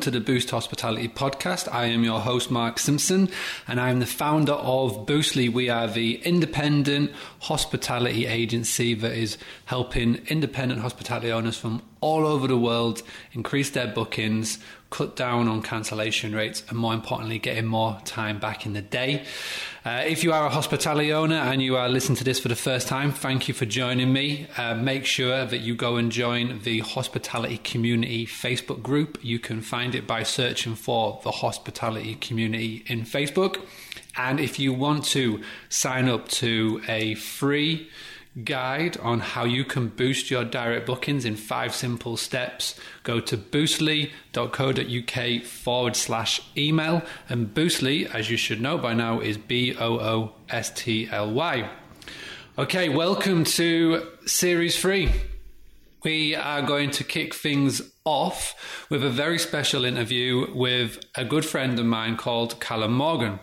welcome 0.00 0.12
to 0.14 0.18
the 0.18 0.24
Boost 0.24 0.50
Hospitality 0.50 1.08
Podcast. 1.08 1.70
I 1.70 1.84
am 1.84 2.04
your 2.04 2.20
host, 2.20 2.50
Mark 2.50 2.78
Simpson, 2.78 3.28
and 3.68 3.78
I 3.78 3.90
am 3.90 3.98
the 3.98 4.06
founder 4.06 4.54
of 4.54 5.04
Boostly. 5.04 5.52
We 5.52 5.68
are 5.68 5.88
the 5.88 6.22
independent 6.24 7.10
hospitality 7.40 8.24
agency 8.24 8.94
that 8.94 9.12
is 9.12 9.36
helping 9.66 10.22
independent 10.28 10.80
hospitality 10.80 11.30
owners 11.30 11.58
from 11.58 11.82
all 12.00 12.26
over 12.26 12.46
the 12.46 12.58
world 12.58 13.02
increase 13.32 13.70
their 13.70 13.86
bookings, 13.86 14.58
cut 14.90 15.16
down 15.16 15.48
on 15.48 15.62
cancellation 15.62 16.34
rates, 16.34 16.62
and 16.68 16.78
more 16.78 16.92
importantly, 16.92 17.38
getting 17.38 17.66
more 17.66 17.98
time 18.04 18.38
back 18.38 18.66
in 18.66 18.72
the 18.72 18.82
day. 18.82 19.24
Uh, 19.84 20.02
if 20.06 20.24
you 20.24 20.32
are 20.32 20.46
a 20.46 20.50
hospitality 20.50 21.12
owner 21.12 21.36
and 21.36 21.62
you 21.62 21.76
are 21.76 21.88
listening 21.88 22.16
to 22.16 22.24
this 22.24 22.40
for 22.40 22.48
the 22.48 22.56
first 22.56 22.88
time, 22.88 23.12
thank 23.12 23.48
you 23.48 23.54
for 23.54 23.64
joining 23.64 24.12
me. 24.12 24.46
Uh, 24.56 24.74
make 24.74 25.06
sure 25.06 25.46
that 25.46 25.58
you 25.58 25.74
go 25.74 25.96
and 25.96 26.12
join 26.12 26.60
the 26.64 26.80
Hospitality 26.80 27.58
Community 27.58 28.26
Facebook 28.26 28.82
group. 28.82 29.18
You 29.22 29.38
can 29.38 29.62
find 29.62 29.94
it 29.94 30.06
by 30.06 30.22
searching 30.22 30.74
for 30.74 31.20
the 31.22 31.30
Hospitality 31.30 32.16
Community 32.16 32.84
in 32.86 33.02
Facebook. 33.02 33.64
And 34.16 34.40
if 34.40 34.58
you 34.58 34.72
want 34.72 35.04
to 35.06 35.40
sign 35.68 36.08
up 36.08 36.28
to 36.28 36.82
a 36.88 37.14
free 37.14 37.88
guide 38.44 38.96
on 38.98 39.20
how 39.20 39.44
you 39.44 39.64
can 39.64 39.88
boost 39.88 40.30
your 40.30 40.44
direct 40.44 40.86
bookings 40.86 41.24
in 41.24 41.36
five 41.36 41.74
simple 41.74 42.16
steps, 42.16 42.78
go 43.02 43.20
to 43.20 43.36
boostly.co.uk 43.36 45.44
forward 45.44 45.96
slash 45.96 46.40
email. 46.56 47.02
And 47.28 47.52
Boostly, 47.52 48.12
as 48.12 48.30
you 48.30 48.36
should 48.36 48.60
know 48.60 48.78
by 48.78 48.94
now, 48.94 49.20
is 49.20 49.36
B 49.36 49.74
O 49.78 49.98
O 49.98 50.34
S 50.48 50.70
T 50.70 51.08
L 51.10 51.32
Y. 51.32 51.68
Okay, 52.58 52.88
welcome 52.88 53.44
to 53.44 54.06
Series 54.26 54.80
3. 54.80 55.10
We 56.02 56.34
are 56.34 56.62
going 56.62 56.90
to 56.92 57.04
kick 57.04 57.34
things 57.34 57.82
off 58.04 58.86
with 58.88 59.04
a 59.04 59.10
very 59.10 59.38
special 59.38 59.84
interview 59.84 60.46
with 60.54 60.98
a 61.14 61.24
good 61.24 61.44
friend 61.44 61.78
of 61.78 61.84
mine 61.84 62.16
called 62.16 62.58
Callum 62.58 62.92
Morgan. 62.92 63.38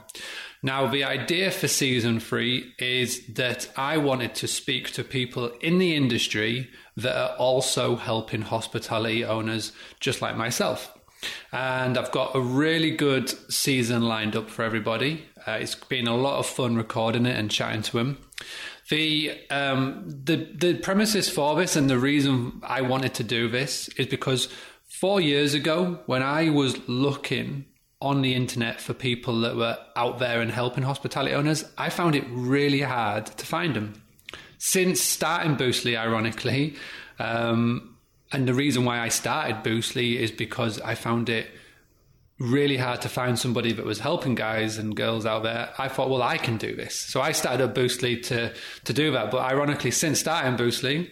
Now, 0.63 0.87
the 0.87 1.03
idea 1.03 1.51
for 1.51 1.67
season 1.67 2.19
three 2.19 2.73
is 2.79 3.25
that 3.27 3.69
I 3.77 3.97
wanted 3.97 4.33
to 4.35 4.47
speak 4.47 4.91
to 4.91 5.03
people 5.03 5.51
in 5.61 5.77
the 5.77 5.95
industry 5.95 6.69
that 6.95 7.15
are 7.15 7.35
also 7.37 7.95
helping 7.95 8.41
hospitality 8.41 9.23
owners 9.23 9.71
just 9.99 10.21
like 10.21 10.35
myself. 10.35 10.97
And 11.51 11.97
I've 11.97 12.11
got 12.11 12.35
a 12.35 12.39
really 12.39 12.91
good 12.91 13.29
season 13.51 14.03
lined 14.03 14.35
up 14.35 14.49
for 14.49 14.63
everybody. 14.63 15.25
Uh, 15.47 15.53
it's 15.53 15.75
been 15.75 16.07
a 16.07 16.15
lot 16.15 16.39
of 16.39 16.45
fun 16.45 16.75
recording 16.75 17.25
it 17.25 17.37
and 17.37 17.49
chatting 17.49 17.81
to 17.83 17.97
them. 17.97 18.17
The 18.89 19.37
um, 19.49 20.05
the 20.07 20.47
the 20.53 20.75
premises 20.75 21.29
for 21.29 21.55
this 21.55 21.75
and 21.75 21.89
the 21.89 21.99
reason 21.99 22.61
I 22.63 22.81
wanted 22.81 23.13
to 23.15 23.23
do 23.23 23.49
this 23.49 23.89
is 23.89 24.07
because 24.07 24.47
four 24.87 25.19
years 25.19 25.53
ago, 25.53 25.99
when 26.05 26.23
I 26.23 26.49
was 26.49 26.87
looking 26.87 27.65
on 27.99 28.21
the 28.21 28.35
internet 28.35 28.79
for 28.79 28.93
people 28.93 29.41
that 29.41 29.55
were 29.55 29.77
out 29.95 30.19
there 30.19 30.41
and 30.41 30.51
helping 30.51 30.83
hospitality 30.83 31.33
owners, 31.33 31.65
I 31.77 31.89
found 31.89 32.15
it 32.15 32.25
really 32.29 32.81
hard 32.81 33.25
to 33.25 33.45
find 33.45 33.75
them. 33.75 34.01
Since 34.59 35.01
starting 35.01 35.55
Boostly, 35.55 35.97
ironically, 35.97 36.75
um, 37.19 37.97
and 38.31 38.47
the 38.47 38.53
reason 38.53 38.85
why 38.85 38.99
I 38.99 39.09
started 39.09 39.63
Boostly 39.63 40.15
is 40.15 40.31
because 40.31 40.79
I 40.81 40.95
found 40.95 41.29
it 41.29 41.47
really 42.39 42.77
hard 42.77 43.01
to 43.01 43.09
find 43.09 43.39
somebody 43.39 43.71
that 43.73 43.85
was 43.85 43.99
helping 43.99 44.35
guys 44.35 44.77
and 44.77 44.95
girls 44.95 45.25
out 45.25 45.43
there. 45.43 45.73
I 45.77 45.87
thought, 45.87 46.09
well, 46.09 46.21
I 46.21 46.37
can 46.37 46.57
do 46.57 46.75
this. 46.75 46.99
So 46.99 47.21
I 47.21 47.31
started 47.31 47.63
up 47.63 47.75
Boostly 47.75 48.21
to, 48.23 48.53
to 48.83 48.93
do 48.93 49.11
that. 49.11 49.31
But 49.31 49.39
ironically, 49.39 49.91
since 49.91 50.19
starting 50.19 50.55
Boostly, 50.55 51.09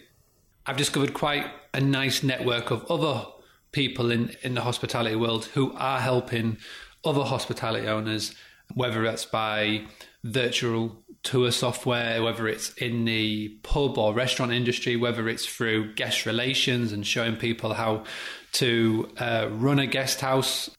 I've 0.66 0.76
discovered 0.76 1.14
quite 1.14 1.46
a 1.74 1.80
nice 1.80 2.22
network 2.22 2.70
of 2.70 2.84
other 2.90 3.26
people 3.72 4.10
in, 4.10 4.34
in 4.42 4.54
the 4.54 4.62
hospitality 4.62 5.16
world 5.16 5.46
who 5.46 5.72
are 5.74 6.00
helping 6.00 6.58
other 7.04 7.24
hospitality 7.24 7.86
owners, 7.86 8.34
whether 8.74 9.02
that's 9.02 9.24
by 9.24 9.84
virtual 10.24 11.02
tour 11.22 11.50
software, 11.50 12.22
whether 12.22 12.46
it's 12.48 12.72
in 12.74 13.04
the 13.04 13.48
pub 13.62 13.98
or 13.98 14.14
restaurant 14.14 14.52
industry, 14.52 14.96
whether 14.96 15.28
it's 15.28 15.44
through 15.44 15.94
guest 15.94 16.26
relations 16.26 16.92
and 16.92 17.06
showing 17.06 17.36
people 17.36 17.74
how 17.74 18.04
to 18.52 19.10
uh, 19.18 19.48
run 19.50 19.78
a 19.78 19.86
guest 19.86 20.20
house. 20.20 20.70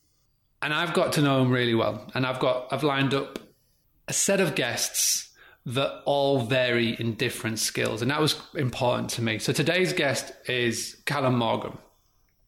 And 0.61 0.73
I've 0.73 0.93
got 0.93 1.13
to 1.13 1.21
know 1.21 1.39
them 1.39 1.51
really 1.51 1.75
well. 1.75 2.09
And 2.13 2.25
I've 2.25 2.39
got, 2.39 2.67
I've 2.71 2.83
lined 2.83 3.13
up 3.13 3.39
a 4.07 4.13
set 4.13 4.39
of 4.39 4.55
guests 4.55 5.29
that 5.65 6.01
all 6.05 6.41
vary 6.41 6.95
in 6.97 7.13
different 7.15 7.59
skills. 7.59 8.01
And 8.01 8.09
that 8.09 8.21
was 8.21 8.39
important 8.55 9.09
to 9.11 9.21
me. 9.21 9.37
So 9.37 9.51
today's 9.51 9.91
guest 9.91 10.31
is 10.47 10.95
Callum 11.05 11.37
Morgan. 11.37 11.77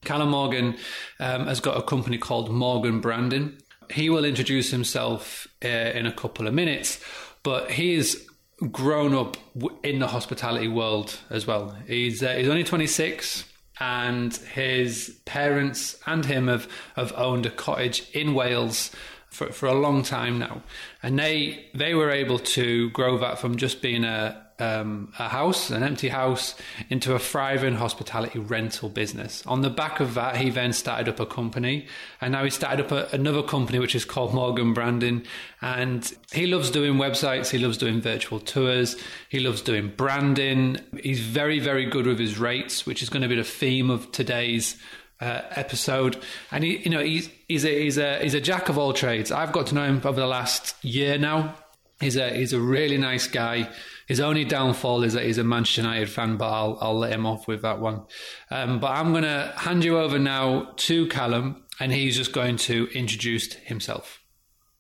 Callum 0.04 0.30
Morgan 0.30 0.76
um, 1.20 1.48
has 1.48 1.60
got 1.60 1.78
a 1.78 1.82
company 1.82 2.18
called 2.18 2.50
Morgan 2.50 3.02
Branding. 3.02 3.58
He 3.92 4.10
will 4.10 4.26
introduce 4.26 4.72
himself 4.72 5.48
uh, 5.64 5.68
in 5.68 6.06
a 6.06 6.12
couple 6.12 6.48
of 6.48 6.54
minutes, 6.54 7.04
but 7.44 7.72
he's 7.72 8.28
grown 8.72 9.14
up 9.14 9.38
in 9.84 10.00
the 10.00 10.08
hospitality 10.08 10.68
world 10.68 11.20
as 11.30 11.48
well. 11.48 11.76
He's 11.88 12.24
uh, 12.24 12.34
he's 12.34 12.48
only 12.48 12.64
26, 12.64 13.46
and 13.80 14.36
his 14.36 15.20
parents 15.26 15.98
and 16.06 16.26
him 16.26 16.48
have, 16.48 16.68
have 16.96 17.14
owned 17.16 17.46
a 17.46 17.52
cottage 17.52 18.10
in 18.14 18.34
Wales 18.34 18.92
for, 19.30 19.52
for 19.52 19.68
a 19.68 19.74
long 19.74 20.04
time 20.04 20.40
now, 20.40 20.62
and 21.04 21.18
they 21.18 21.68
they 21.74 21.94
were 21.94 22.12
able 22.12 22.40
to 22.40 22.90
grow 22.92 23.18
that 23.18 23.40
from 23.40 23.58
just 23.58 23.82
being 23.82 24.04
a 24.04 24.46
um, 24.60 25.12
a 25.18 25.30
house, 25.30 25.70
an 25.70 25.84
empty 25.84 26.10
house, 26.10 26.56
into 26.90 27.16
a 27.16 27.20
thriving 27.20 27.76
hospitality 27.76 28.40
rental 28.40 28.90
business. 28.90 29.44
On 29.46 29.62
the 29.62 29.70
back 29.70 30.00
of 30.00 30.14
that, 30.14 30.38
he 30.38 30.50
then 30.50 30.74
started 30.74 31.08
up 31.10 31.20
a 31.20 31.26
company, 31.26 31.88
and 32.22 32.32
now 32.32 32.44
he 32.44 32.50
started 32.50 32.86
up 32.86 32.92
a, 32.92 33.08
another 33.16 33.42
company 33.42 33.80
which 33.80 33.96
is 33.96 34.06
called 34.06 34.34
Morgan 34.34 34.74
Branding. 34.74 35.24
And 35.62 36.12
he 36.32 36.48
loves 36.48 36.72
doing 36.72 36.96
websites, 36.96 37.50
he 37.50 37.58
loves 37.58 37.78
doing 37.78 38.02
virtual 38.02 38.40
tours, 38.40 38.96
he 39.30 39.40
loves 39.40 39.62
doing 39.62 39.94
branding. 39.96 40.78
He's 41.02 41.22
very, 41.22 41.60
very 41.60 41.86
good 41.86 42.06
with 42.06 42.20
his 42.20 42.38
rates, 42.38 42.86
which 42.86 43.02
is 43.02 43.10
going 43.10 43.24
to 43.24 43.30
be 43.30 43.36
the 43.36 43.44
theme 43.44 43.90
of 43.90 44.12
today's 44.12 44.78
uh, 45.22 45.42
episode. 45.52 46.22
And 46.52 46.64
he, 46.64 46.78
you 46.78 46.90
know, 46.90 47.04
he's 47.04 47.30
he's 47.48 47.66
a, 47.66 47.84
he's 47.84 47.98
a 47.98 48.20
he's 48.20 48.34
a 48.34 48.42
jack 48.42 48.70
of 48.70 48.78
all 48.78 48.94
trades. 48.94 49.32
I've 49.32 49.52
got 49.52 49.68
to 49.68 49.76
know 49.76 49.84
him 49.84 50.02
over 50.04 50.20
the 50.20 50.28
last 50.28 50.76
year 50.84 51.18
now. 51.18 51.56
He's 52.00 52.16
a 52.16 52.30
he's 52.34 52.54
a 52.54 52.60
really 52.60 52.98
nice 52.98 53.28
guy. 53.28 53.70
His 54.10 54.20
only 54.20 54.44
downfall 54.44 55.04
is 55.04 55.14
that 55.14 55.24
he's 55.24 55.38
a 55.38 55.44
Manchester 55.44 55.82
United 55.82 56.10
fan, 56.10 56.36
but 56.36 56.50
I'll 56.50 56.80
I'll 56.82 56.98
let 56.98 57.14
him 57.14 57.28
off 57.28 57.48
with 57.48 57.62
that 57.62 57.80
one. 57.80 58.08
Um, 58.50 58.80
but 58.80 58.88
I'm 58.88 59.12
going 59.12 59.24
to 59.24 59.54
hand 59.56 59.84
you 59.84 60.00
over 60.00 60.18
now 60.18 60.74
to 60.78 61.06
Callum, 61.10 61.64
and 61.80 61.92
he's 61.92 62.18
just 62.18 62.34
going 62.34 62.58
to 62.58 62.88
introduce 62.92 63.54
himself. 63.54 64.20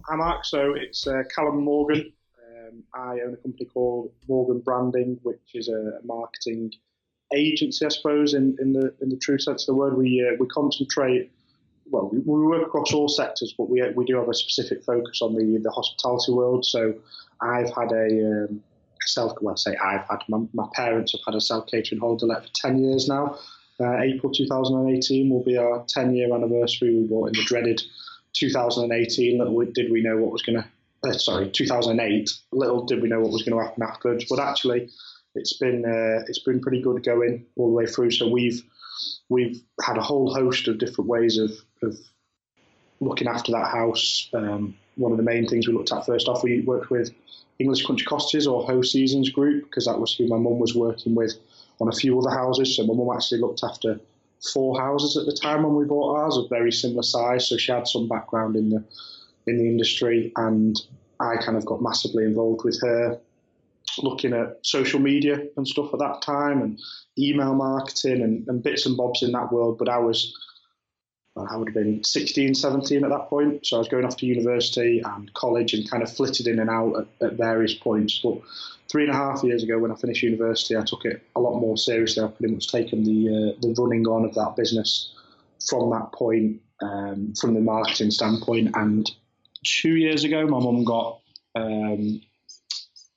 Hi, 0.08 0.16
Mark. 0.16 0.46
So 0.46 0.74
it's 0.74 1.06
uh, 1.06 1.22
Callum 1.34 1.64
Morgan. 1.64 2.12
Um, 2.44 2.84
I 2.96 3.20
own 3.24 3.36
a 3.36 3.38
company 3.38 3.66
called 3.66 4.12
Morgan 4.28 4.62
Branding, 4.62 5.20
which 5.22 5.54
is 5.54 5.70
a 5.70 6.00
marketing 6.04 6.72
agency, 7.32 7.86
I 7.86 7.90
suppose, 7.90 8.34
in, 8.34 8.58
in 8.60 8.74
the 8.74 8.96
in 9.00 9.10
the 9.10 9.18
true 9.18 9.38
sense 9.38 9.62
of 9.62 9.68
the 9.68 9.76
word. 9.76 9.96
We 9.96 10.28
uh, 10.28 10.38
we 10.40 10.48
concentrate 10.48 11.32
well, 11.92 12.10
we, 12.12 12.18
we, 12.18 12.48
work 12.48 12.66
across 12.66 12.94
all 12.94 13.08
sectors, 13.08 13.54
but 13.56 13.70
we 13.70 13.84
we 13.92 14.06
do 14.06 14.16
have 14.16 14.28
a 14.28 14.34
specific 14.34 14.84
focus 14.84 15.22
on 15.22 15.36
the 15.36 15.60
the 15.60 15.70
hospitality 15.70 16.32
world. 16.32 16.66
So 16.66 16.96
I've 17.42 17.70
had 17.76 17.92
a 17.92 18.48
um, 18.48 18.64
self. 19.06 19.34
Well, 19.42 19.58
say 19.58 19.76
I've 19.76 20.08
had 20.10 20.20
my, 20.28 20.40
my, 20.54 20.68
parents 20.74 21.14
have 21.14 21.22
had 21.26 21.36
a 21.36 21.42
self 21.42 21.68
catering 21.68 22.02
holiday 22.02 22.26
let 22.26 22.44
for 22.44 22.52
ten 22.54 22.84
years 22.84 23.08
now. 23.08 23.38
Uh, 23.80 24.00
April 24.00 24.32
2018 24.32 25.30
will 25.30 25.44
be 25.44 25.58
our 25.58 25.86
10 25.88 26.14
year 26.14 26.34
anniversary. 26.36 26.94
We 26.94 27.08
bought 27.08 27.28
in 27.28 27.34
the 27.34 27.46
dreaded 27.46 27.82
2018. 28.34 29.38
Little 29.38 29.64
did 29.74 29.90
we 29.90 30.02
know 30.02 30.18
what 30.18 30.32
was 30.32 30.42
going 30.42 30.62
to. 30.62 30.68
Uh, 31.02 31.14
sorry, 31.14 31.50
2008. 31.50 32.30
Little 32.52 32.86
did 32.86 33.02
we 33.02 33.08
know 33.08 33.22
what 33.22 33.32
was 33.32 33.44
going 33.44 33.58
to 33.58 33.66
happen 33.66 33.84
afterwards. 33.84 34.26
But 34.30 34.40
actually, 34.40 34.90
it's 35.36 35.54
been 35.54 35.86
uh, 35.86 36.26
it's 36.28 36.44
been 36.44 36.60
pretty 36.60 36.82
good 36.82 37.04
going 37.04 37.46
all 37.56 37.70
the 37.70 37.74
way 37.74 37.86
through. 37.86 38.12
So 38.12 38.30
we've 38.30 38.62
we've 39.30 39.62
had 39.82 39.98
a 39.98 40.02
whole 40.02 40.34
host 40.34 40.68
of 40.68 40.78
different 40.78 41.10
ways 41.10 41.38
of, 41.38 41.52
of 41.82 41.98
looking 43.00 43.28
after 43.28 43.54
that 43.54 43.72
house. 43.72 44.30
Um, 44.34 44.76
one 45.00 45.12
of 45.12 45.18
the 45.18 45.24
main 45.24 45.48
things 45.48 45.68
we 45.68 45.74
looked 45.74 45.92
at 45.92 46.06
first 46.06 46.28
off, 46.28 46.44
we 46.44 46.62
worked 46.62 46.90
with 46.90 47.12
English 47.58 47.86
Country 47.86 48.06
Cottages 48.06 48.48
or 48.48 48.68
Hoseasons 48.68 49.32
Group 49.34 49.66
because 49.66 49.86
that 49.86 50.00
was 50.00 50.14
who 50.16 50.28
my 50.28 50.38
mum 50.38 50.60
was 50.60 50.76
working 50.76 51.16
with 51.16 51.34
on 51.82 51.88
a 51.88 51.94
few 51.94 52.20
other 52.20 52.30
houses. 52.30 52.76
So 52.76 52.86
my 52.86 52.94
mum 52.94 53.16
actually 53.16 53.42
looked 53.42 53.64
after 53.64 54.00
four 54.54 54.80
houses 54.80 55.18
at 55.18 55.26
the 55.26 55.34
time 55.34 55.64
when 55.64 55.76
we 55.76 55.86
bought 55.86 56.18
ours 56.18 56.38
of 56.38 56.50
very 56.50 56.72
similar 56.72 57.04
size. 57.04 57.48
So 57.48 57.58
she 57.58 57.72
had 57.72 57.88
some 57.88 58.08
background 58.08 58.56
in 58.56 58.70
the 58.70 58.84
in 59.48 59.58
the 59.58 59.66
industry, 59.66 60.32
and 60.36 60.80
I 61.20 61.38
kind 61.38 61.58
of 61.58 61.66
got 61.66 61.82
massively 61.82 62.24
involved 62.24 62.64
with 62.64 62.80
her 62.82 63.20
looking 63.98 64.34
at 64.34 64.60
social 64.62 65.00
media 65.00 65.42
and 65.58 65.68
stuff 65.68 65.94
at 65.94 66.00
that 66.00 66.22
time 66.22 66.62
and 66.62 66.80
email 67.18 67.56
marketing 67.56 68.22
and, 68.22 68.48
and 68.48 68.64
bits 68.64 68.86
and 68.86 68.96
bobs 68.96 69.24
in 69.24 69.32
that 69.32 69.52
world. 69.52 69.78
But 69.78 69.90
I 69.90 69.98
was, 69.98 70.34
I 71.50 71.56
would 71.56 71.70
have 71.70 71.76
been 71.76 72.04
16, 72.04 72.56
17 72.56 73.04
at 73.04 73.10
that 73.10 73.30
point. 73.30 73.66
So 73.66 73.78
I 73.78 73.80
was 73.80 73.88
going 73.88 74.06
off 74.06 74.18
to 74.18 74.26
university 74.26 75.02
and 75.04 75.34
college 75.34 75.74
and 75.74 75.90
kind 75.90 76.04
of 76.04 76.12
flitted 76.12 76.48
in 76.48 76.60
and 76.60 76.70
out 76.70 77.08
at, 77.22 77.28
at 77.28 77.34
various 77.34 77.74
points. 77.74 78.20
But 78.24 78.40
three 78.90 79.04
and 79.04 79.12
a 79.12 79.16
half 79.16 79.44
years 79.44 79.64
ago, 79.64 79.78
when 79.80 79.92
I 79.92 79.96
finished 79.96 80.24
university, 80.24 80.76
I 80.76 80.82
took 80.82 81.06
it 81.06 81.22
a 81.36 81.40
lot 81.40 81.60
more 81.60 81.78
seriously. 81.78 82.24
I've 82.24 82.38
pretty 82.38 82.54
much 82.54 82.72
taken 82.72 83.04
the 83.04 83.30
uh, 83.30 83.60
the 83.62 83.76
running 83.82 84.08
on 84.08 84.26
of 84.26 84.36
that 84.36 84.56
business 84.56 85.14
from 85.60 85.90
that 85.92 86.12
point. 86.14 86.62
um, 86.82 87.34
from 87.40 87.54
the 87.54 87.60
marketing 87.60 88.12
standpoint. 88.12 88.76
And 88.76 89.10
two 89.66 89.96
years 89.96 90.24
ago, 90.24 90.46
my 90.48 90.60
mum 90.60 90.84
got, 90.84 91.20
um, 91.56 92.22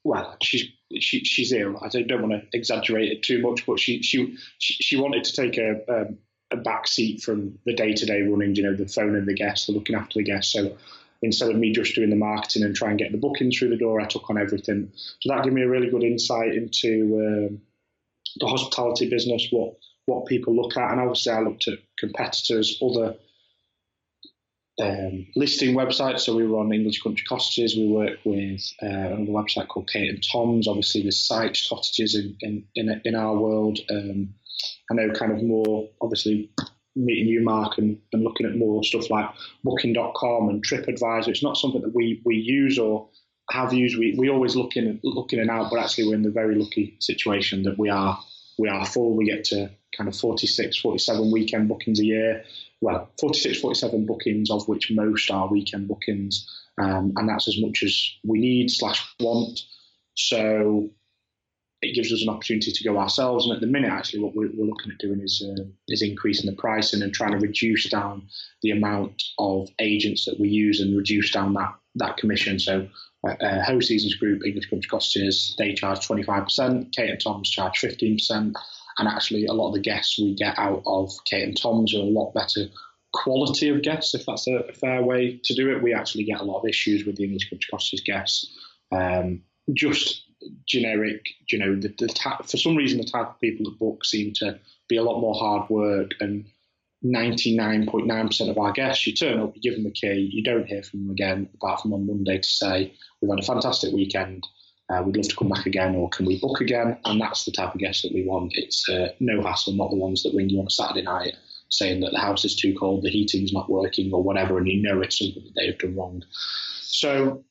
well, 0.05 0.37
she's 0.43 0.65
she, 1.01 1.25
she's 1.25 1.53
ill. 1.53 1.79
I 1.83 1.89
don't, 1.89 2.29
want 2.29 2.33
to 2.33 2.59
exaggerate 2.59 3.11
it 3.11 3.23
too 3.23 3.41
much, 3.41 3.65
but 3.65 3.81
she 3.81 4.03
she 4.03 4.37
she 4.59 4.97
wanted 4.97 5.25
to 5.25 5.33
take 5.33 5.57
a 5.57 5.81
um, 5.89 6.19
a 6.53 6.57
back 6.57 6.87
seat 6.87 7.23
from 7.23 7.59
the 7.65 7.75
day 7.75 7.93
to 7.95 8.07
day 8.07 8.23
running, 8.23 8.55
you 8.55 8.63
know, 8.63 8.77
the 8.77 8.87
phone 8.87 9.17
and 9.17 9.27
the 9.27 9.35
guests, 9.35 9.67
the 9.67 9.73
looking 9.73 9.97
after 9.97 10.19
the 10.19 10.25
guests. 10.25 10.53
So 10.53 10.77
instead 11.23 11.51
of 11.51 11.57
me 11.57 11.73
just 11.73 11.95
doing 11.95 12.11
the 12.11 12.17
marketing 12.17 12.65
and 12.65 12.75
try 12.75 12.91
and 12.91 12.99
get 12.99 13.13
the 13.13 13.19
bookings 13.19 13.59
through 13.59 13.71
the 13.71 13.77
door, 13.77 14.01
I 14.01 14.07
took 14.07 14.29
on 14.29 14.39
everything. 14.39 14.93
So 15.21 15.35
that 15.35 15.45
gave 15.45 15.53
me 15.53 15.63
a 15.63 15.69
really 15.69 15.91
good 15.91 16.03
insight 16.03 16.55
into 16.55 17.49
um, 17.51 17.61
the 18.39 18.47
hospitality 18.47 19.09
business, 19.09 19.49
what 19.51 19.75
what 20.07 20.27
people 20.27 20.55
look 20.55 20.77
at, 20.77 20.91
and 20.91 21.01
obviously 21.01 21.33
I 21.33 21.41
looked 21.41 21.69
at 21.69 21.79
competitors, 21.97 22.83
other 22.83 23.15
um, 24.81 25.27
listing 25.37 25.77
websites. 25.77 26.21
So 26.21 26.35
we 26.35 26.47
were 26.47 26.59
on 26.59 26.73
English 26.73 27.03
Country 27.03 27.25
Cottages. 27.29 27.77
We 27.77 27.87
work 27.87 28.19
with 28.25 28.63
uh, 28.83 28.87
another 28.87 29.31
website 29.31 29.69
called 29.69 29.89
Kate 29.89 30.11
and 30.11 30.25
Tom's. 30.33 30.67
Obviously, 30.67 31.03
there's 31.03 31.21
Sykes 31.21 31.69
cottages 31.69 32.17
in 32.17 32.37
in, 32.41 32.65
in, 32.75 33.01
in 33.05 33.15
our 33.15 33.37
world. 33.37 33.79
Um, 33.91 34.35
I 34.91 34.95
know 34.95 35.13
kind 35.13 35.33
of 35.33 35.43
more 35.43 35.89
obviously 36.01 36.51
meeting 36.95 37.27
you, 37.27 37.43
Mark, 37.43 37.79
and, 37.79 37.99
and 38.13 38.23
looking 38.23 38.47
at 38.47 38.57
more 38.57 38.83
stuff 38.85 39.11
like 39.11 39.31
Booking.com 39.65 40.49
and 40.49 40.65
TripAdvisor. 40.65 41.29
It's 41.29 41.43
not 41.43 41.57
something 41.57 41.83
that 41.83 41.95
we 41.95 42.21
we 42.25 42.37
use 42.37 42.79
or 42.79 43.09
have 43.51 43.73
used. 43.73 43.99
We 43.99 44.15
we 44.19 44.29
always 44.29 44.57
look 44.57 44.77
in 44.77 45.01
looking 45.03 45.41
and 45.41 45.51
out, 45.51 45.71
but 45.71 45.81
actually 45.81 46.09
we're 46.09 46.15
in 46.15 46.23
the 46.23 46.31
very 46.31 46.55
lucky 46.55 46.97
situation 47.01 47.65
that 47.65 47.79
we 47.79 47.89
are 47.89 48.19
we 48.59 48.69
are 48.69 48.85
full. 48.87 49.17
We 49.17 49.27
get 49.27 49.45
to 49.45 49.71
kind 49.97 50.09
of 50.09 50.17
46, 50.17 50.79
47 50.79 51.31
weekend 51.33 51.69
bookings 51.69 52.01
a 52.01 52.05
year. 52.05 52.45
Well, 52.81 53.11
46, 53.21 53.61
47 53.61 54.07
bookings, 54.07 54.51
of 54.51 54.67
which 54.69 54.91
most 54.91 55.31
are 55.31 55.49
weekend 55.49 55.89
bookings. 55.89 56.49
Um, 56.79 57.13
and 57.17 57.29
that's 57.29 57.49
as 57.49 57.61
much 57.61 57.83
as 57.83 58.11
we 58.25 58.41
need 58.41 58.71
slash 58.71 59.15
want. 59.21 59.61
So 60.15 60.91
it 61.83 61.95
gives 61.95 62.13
us 62.13 62.23
an 62.23 62.29
opportunity 62.29 62.71
to 62.71 62.85
go 62.85 62.99
ourselves. 62.99 63.45
And 63.45 63.55
at 63.55 63.61
the 63.61 63.67
minute, 63.67 63.91
actually, 63.91 64.21
what 64.21 64.37
we're, 64.37 64.51
we're 64.55 64.67
looking 64.67 64.93
at 64.93 64.99
doing 64.99 65.21
is 65.21 65.45
uh, 65.47 65.65
is 65.89 66.03
increasing 66.03 66.49
the 66.49 66.57
pricing 66.57 67.03
and 67.03 67.13
trying 67.13 67.33
to 67.33 67.45
reduce 67.45 67.89
down 67.91 68.29
the 68.63 68.71
amount 68.71 69.23
of 69.39 69.69
agents 69.81 70.25
that 70.25 70.39
we 70.39 70.49
use 70.49 70.81
and 70.81 70.97
reduce 70.97 71.33
down 71.33 71.55
that 71.55 71.75
that 71.97 72.17
commission. 72.17 72.59
So, 72.59 72.89
uh, 73.27 73.33
uh, 73.33 73.81
Seasons 73.81 74.15
Group, 74.15 74.47
English 74.47 74.71
Country 74.71 74.89
Cottages, 74.89 75.55
they 75.59 75.75
charge 75.75 76.07
25%, 76.07 76.93
Kate 76.93 77.11
and 77.11 77.21
Tom's 77.21 77.51
charge 77.51 77.81
15%. 77.81 78.55
And 78.99 79.09
actually, 79.09 79.47
a 79.47 79.53
lot 79.53 79.69
of 79.69 79.75
the 79.75 79.81
guests 79.81 80.19
we 80.19 80.35
get 80.35 80.59
out 80.59 80.83
of 80.87 81.11
Kate 81.25 81.45
and 81.45 81.61
Tom's 81.61 81.95
are 81.95 81.99
a 81.99 82.03
lot 82.03 82.33
better 82.33 82.67
quality 83.13 83.69
of 83.69 83.83
guests, 83.83 84.15
if 84.15 84.25
that's 84.27 84.47
a, 84.47 84.73
fair 84.73 85.03
way 85.03 85.41
to 85.45 85.55
do 85.55 85.71
it. 85.71 85.83
We 85.83 85.95
actually 85.95 86.25
get 86.25 86.41
a 86.41 86.45
lot 86.45 86.61
of 86.61 86.69
issues 86.69 87.05
with 87.05 87.17
the 87.17 87.25
English 87.25 87.51
Country 87.51 87.69
Cottages 87.71 88.01
guests. 88.01 88.51
Um, 88.91 89.43
just 89.75 90.25
generic, 90.67 91.27
you 91.49 91.59
know, 91.59 91.75
the, 91.75 91.89
the 91.99 92.09
for 92.47 92.57
some 92.57 92.77
reason 92.77 92.99
the 92.99 93.05
type 93.05 93.29
of 93.29 93.41
people 93.41 93.71
that 93.71 93.79
book 93.79 94.05
seem 94.05 94.33
to 94.35 94.59
be 94.89 94.97
a 94.97 95.03
lot 95.03 95.21
more 95.21 95.35
hard 95.35 95.69
work 95.71 96.13
and 96.21 96.45
99.9% 97.05 98.51
of 98.51 98.59
our 98.59 98.73
guests, 98.73 99.07
you 99.07 99.13
turn 99.13 99.41
up, 99.41 99.57
you 99.57 99.63
give 99.63 99.75
them 99.75 99.85
the 99.85 99.91
key, 99.91 100.31
you 100.33 100.43
don't 100.43 100.67
hear 100.67 100.83
from 100.83 101.01
them 101.01 101.11
again, 101.11 101.49
apart 101.55 101.81
from 101.81 101.93
on 101.93 102.07
Monday 102.07 102.39
to 102.39 102.49
say, 102.49 102.95
we've 103.21 103.31
had 103.31 103.41
a 103.41 103.47
fantastic 103.47 103.93
weekend, 103.93 104.47
uh, 104.89 105.03
we'd 105.03 105.17
love 105.17 105.29
to 105.29 105.37
come 105.37 105.49
back 105.49 105.67
again, 105.67 105.97
or 105.97 106.09
can 106.11 106.27
we 106.27 106.39
book 106.39 106.61
again? 106.61 106.97
And 107.05 107.21
that's 107.21 107.45
the 107.45 107.51
type 107.51 107.75
of 107.75 107.81
guest 107.81 108.03
that 108.03 108.15
we 108.15 108.25
want. 108.25 108.53
It's 108.55 108.89
uh, 108.89 109.09
no 109.19 109.43
hassle, 109.43 109.75
not 109.75 109.91
the 109.91 109.97
ones 109.97 110.23
that 110.23 110.35
ring 110.35 110.49
you 110.49 110.61
on 110.61 110.67
a 110.67 110.71
Saturday 110.71 111.03
night 111.03 111.35
saying 111.71 112.01
that 112.01 112.13
the 112.13 112.21
house 112.21 112.45
is 112.45 112.55
too 112.55 112.77
cold, 112.79 113.03
the 113.03 113.11
heating's 113.11 113.53
not 113.53 113.71
working, 113.71 114.13
or 114.13 114.23
whatever, 114.23 114.59
and 114.59 114.69
you 114.69 114.83
know 114.83 115.01
it's 115.01 115.19
something 115.19 115.43
that 115.43 115.55
they've 115.57 115.79
done 115.79 115.97
wrong. 115.97 116.23
So 116.83 117.43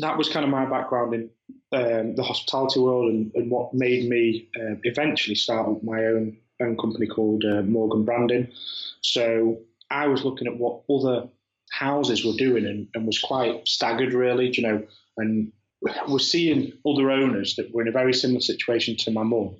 that 0.00 0.16
was 0.16 0.28
kind 0.28 0.44
of 0.44 0.50
my 0.50 0.66
background 0.66 1.14
in 1.14 1.30
um, 1.72 2.14
the 2.14 2.22
hospitality 2.22 2.80
world 2.80 3.10
and, 3.10 3.32
and 3.34 3.50
what 3.50 3.74
made 3.74 4.08
me 4.08 4.48
uh, 4.56 4.76
eventually 4.84 5.34
start 5.34 5.68
up 5.68 5.82
my 5.82 6.04
own 6.06 6.36
own 6.60 6.76
company 6.76 7.06
called 7.06 7.44
uh, 7.44 7.62
Morgan 7.62 8.04
Branding. 8.04 8.48
So 9.00 9.58
I 9.90 10.08
was 10.08 10.24
looking 10.24 10.48
at 10.48 10.56
what 10.56 10.82
other 10.90 11.28
houses 11.70 12.24
were 12.24 12.36
doing 12.36 12.66
and, 12.66 12.88
and 12.94 13.06
was 13.06 13.20
quite 13.20 13.66
staggered, 13.68 14.12
really, 14.12 14.50
you 14.50 14.62
know, 14.62 14.86
and 15.16 15.52
was 16.08 16.30
seeing 16.30 16.72
other 16.86 17.10
owners 17.10 17.56
that 17.56 17.72
were 17.72 17.82
in 17.82 17.88
a 17.88 17.92
very 17.92 18.12
similar 18.12 18.40
situation 18.40 18.96
to 18.96 19.10
my 19.10 19.22
mum. 19.22 19.54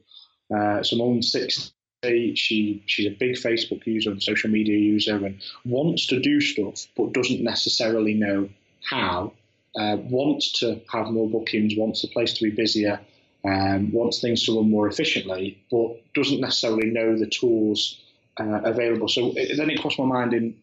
Uh, 0.55 0.83
so 0.83 0.97
mum's 0.97 1.31
60. 1.31 1.73
She 2.37 2.83
she's 2.87 3.07
a 3.07 3.17
big 3.17 3.35
Facebook 3.35 3.85
user 3.87 4.11
and 4.11 4.23
social 4.23 4.51
media 4.51 4.79
user 4.79 5.17
and 5.17 5.41
wants 5.65 6.07
to 6.07 6.21
do 6.21 6.41
stuff 6.41 6.87
but 6.97 7.13
doesn't 7.13 7.43
necessarily 7.43 8.15
know 8.15 8.49
how 8.89 9.33
uh, 9.79 9.97
wants 9.97 10.53
to 10.61 10.81
have 10.93 11.07
more 11.09 11.29
bookings, 11.29 11.75
wants 11.77 12.03
the 12.03 12.09
place 12.09 12.33
to 12.35 12.45
be 12.45 12.51
busier, 12.51 13.01
um, 13.45 13.93
wants 13.93 14.21
things 14.21 14.45
to 14.45 14.57
run 14.57 14.71
more 14.71 14.89
efficiently, 14.89 15.63
but 15.71 15.97
doesn't 16.15 16.41
necessarily 16.41 16.91
know 16.91 17.17
the 17.17 17.27
tools 17.27 18.01
uh, 18.41 18.61
available. 18.65 19.09
So 19.09 19.33
it, 19.37 19.57
then 19.57 19.71
it 19.71 19.81
crossed 19.81 19.99
my 19.99 20.05
mind 20.05 20.35
in 20.35 20.57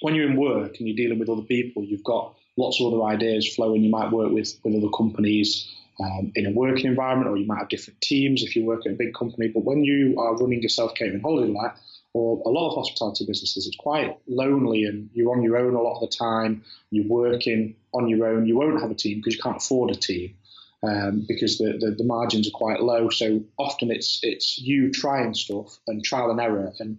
when 0.00 0.14
you're 0.14 0.30
in 0.30 0.36
work 0.36 0.76
and 0.78 0.88
you're 0.88 0.96
dealing 0.96 1.18
with 1.18 1.28
other 1.28 1.42
people, 1.42 1.82
you've 1.84 2.04
got 2.04 2.34
lots 2.56 2.80
of 2.80 2.92
other 2.92 3.02
ideas 3.04 3.54
flowing. 3.54 3.82
You 3.82 3.90
might 3.90 4.12
work 4.12 4.32
with, 4.32 4.58
with 4.62 4.74
other 4.74 4.90
companies 4.96 5.74
um, 6.00 6.32
in 6.34 6.46
a 6.46 6.52
working 6.52 6.86
environment, 6.86 7.28
or 7.28 7.36
you 7.36 7.46
might 7.46 7.58
have 7.58 7.68
different 7.68 8.00
teams 8.00 8.42
if 8.42 8.54
you 8.54 8.64
work 8.64 8.86
at 8.86 8.92
a 8.92 8.94
big 8.94 9.14
company. 9.14 9.48
But 9.48 9.64
when 9.64 9.84
you 9.84 10.18
are 10.18 10.36
running 10.36 10.62
yourself, 10.62 10.90
self 10.90 10.98
catering 10.98 11.20
holiday 11.20 11.52
let, 11.52 11.76
or 12.14 12.42
a 12.46 12.48
lot 12.48 12.70
of 12.70 12.74
hospitality 12.74 13.24
businesses, 13.26 13.66
it's 13.66 13.76
quite 13.76 14.18
lonely 14.26 14.84
and 14.84 15.10
you're 15.12 15.32
on 15.32 15.42
your 15.42 15.56
own 15.56 15.74
a 15.74 15.82
lot 15.82 16.00
of 16.02 16.10
the 16.10 16.16
time. 16.16 16.64
You're 16.90 17.06
working 17.06 17.76
on 17.92 18.08
your 18.08 18.26
own. 18.26 18.46
You 18.46 18.56
won't 18.56 18.80
have 18.80 18.90
a 18.90 18.94
team 18.94 19.18
because 19.18 19.36
you 19.36 19.42
can't 19.42 19.58
afford 19.58 19.90
a 19.90 19.94
team 19.94 20.34
um, 20.82 21.24
because 21.28 21.58
the, 21.58 21.76
the, 21.78 21.90
the, 21.96 22.04
margins 22.04 22.48
are 22.48 22.52
quite 22.52 22.80
low. 22.80 23.10
So 23.10 23.42
often 23.58 23.90
it's 23.90 24.20
it's 24.22 24.58
you 24.58 24.90
trying 24.90 25.34
stuff 25.34 25.78
and 25.86 26.04
trial 26.04 26.30
and 26.30 26.40
error. 26.40 26.72
And 26.78 26.98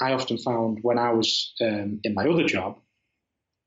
I 0.00 0.12
often 0.12 0.38
found 0.38 0.78
when 0.82 0.98
I 0.98 1.10
was 1.10 1.52
um, 1.60 2.00
in 2.04 2.14
my 2.14 2.26
other 2.26 2.44
job, 2.44 2.78